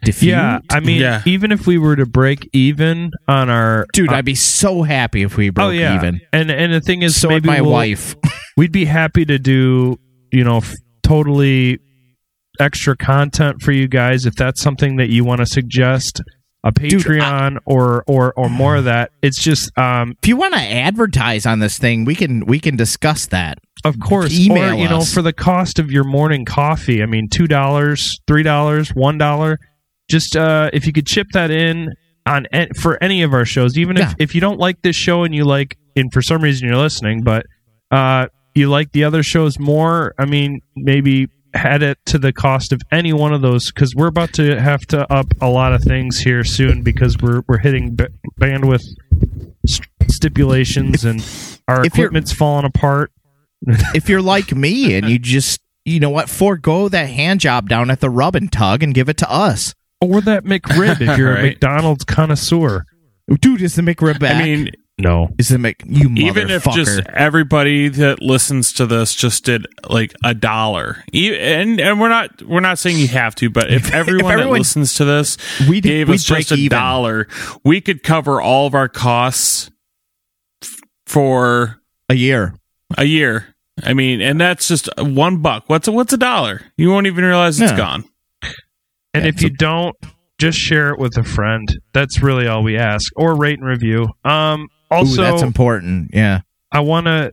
[0.02, 1.22] diffuse, Yeah, I mean, Yeah.
[1.27, 5.22] even if we were to break even on our dude, uh, I'd be so happy
[5.22, 6.20] if we broke oh yeah, even.
[6.32, 8.16] and and the thing is, So maybe my we'll- wife.
[8.56, 9.98] we'd be happy to do,
[10.32, 11.78] you know, f- totally
[12.60, 16.20] extra content for you guys if that's something that you want to suggest.
[16.62, 19.10] a Patreon or or or more of that.
[19.22, 22.76] It's just um If you want to advertise on this thing, we can we can
[22.76, 23.58] discuss that.
[23.84, 27.02] of course Email or you know for the cost of your morning coffee.
[27.02, 29.58] I mean two dollars, three dollars, one dollar.
[30.10, 31.88] Just uh if you could chip that in
[32.26, 32.46] on
[32.78, 34.10] for any of our shows, even Yeah.
[34.10, 36.76] if if you don't like this show and you like and for some reason you're
[36.76, 37.46] listening, but
[37.90, 42.72] uh you like the other shows more, I mean maybe add it to the cost
[42.72, 45.82] of any one of those because we're about to have to up a lot of
[45.82, 48.06] things here soon because we're we're hitting b-
[48.40, 48.85] bandwidth
[49.66, 51.20] st- stipulations and
[51.68, 53.12] our if equipment's falling apart.
[53.94, 57.90] If you're like me and you just you know what, forego that hand job down
[57.90, 59.74] at the rub and tug and give it to us.
[60.01, 62.86] Or that McRib if you're a McDonald's connoisseur.
[63.40, 64.36] Dude, is the McRib back?
[64.36, 64.70] I mean,
[65.01, 65.28] No.
[65.39, 70.12] is the Mc you even if just everybody that listens to this just did like
[70.24, 73.93] a dollar, E- and and we're not we're not saying you have to, but if
[73.93, 75.36] everyone, everyone- that listens to this
[75.68, 76.77] We'd- gave we'd us just a even.
[76.78, 77.28] dollar,
[77.64, 79.70] we could cover all of our costs
[80.62, 82.55] f- for a year.
[82.98, 83.55] a year.
[83.82, 85.64] I mean, and that's just one buck.
[85.68, 86.60] What's a, what's a dollar?
[86.77, 87.77] You won't even realize it's No.
[87.78, 88.05] gone.
[89.14, 89.97] And Yeah, if you don't,
[90.39, 91.66] just share it with a friend.
[91.94, 93.10] That's really all we ask.
[93.16, 94.09] Or rate and review.
[94.24, 96.10] Um also Ooh, that's important.
[96.12, 96.40] Yeah.
[96.72, 97.32] I want to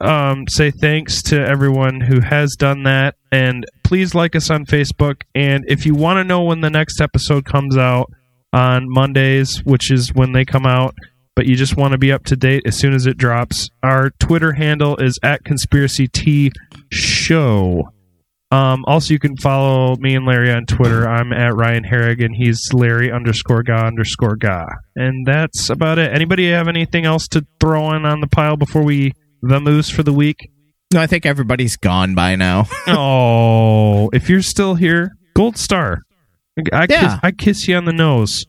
[0.00, 3.16] um, say thanks to everyone who has done that.
[3.32, 5.22] And please like us on Facebook.
[5.34, 8.10] And if you want to know when the next episode comes out
[8.52, 10.94] on Mondays, which is when they come out,
[11.34, 14.10] but you just want to be up to date as soon as it drops, our
[14.18, 16.52] Twitter handle is at Conspiracy T
[16.90, 17.92] Show.
[18.50, 21.06] Um, also, you can follow me and Larry on Twitter.
[21.06, 22.32] I'm at Ryan Harrigan.
[22.32, 24.64] He's Larry underscore ga underscore ga.
[24.96, 26.12] And that's about it.
[26.12, 29.12] Anybody have anything else to throw in on the pile before we
[29.42, 30.50] the moose for the week?
[30.94, 32.66] No, I think everybody's gone by now.
[32.86, 36.00] oh, if you're still here, gold star.
[36.72, 37.20] I kiss, Yeah.
[37.22, 38.46] I kiss you on the nose.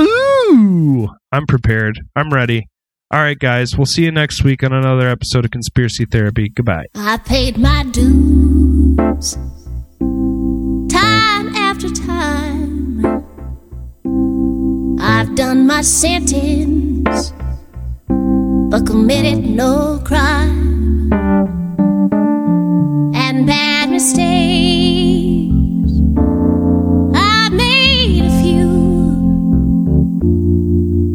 [0.00, 2.00] Ooh, I'm prepared.
[2.14, 2.68] I'm ready.
[3.10, 3.76] All right, guys.
[3.76, 6.48] We'll see you next week on another episode of Conspiracy Therapy.
[6.48, 6.86] Goodbye.
[6.94, 8.81] I paid my dues
[10.88, 13.04] time after time.
[15.00, 17.32] I've done my sentence,
[18.08, 21.12] but committed no crime
[23.14, 24.22] and bad mistakes.
[27.14, 28.70] I've made a few.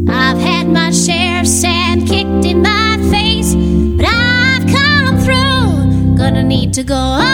[0.09, 3.55] I've had my share of sand kicked in my face,
[3.97, 6.15] but I've come through.
[6.17, 7.26] Gonna need to go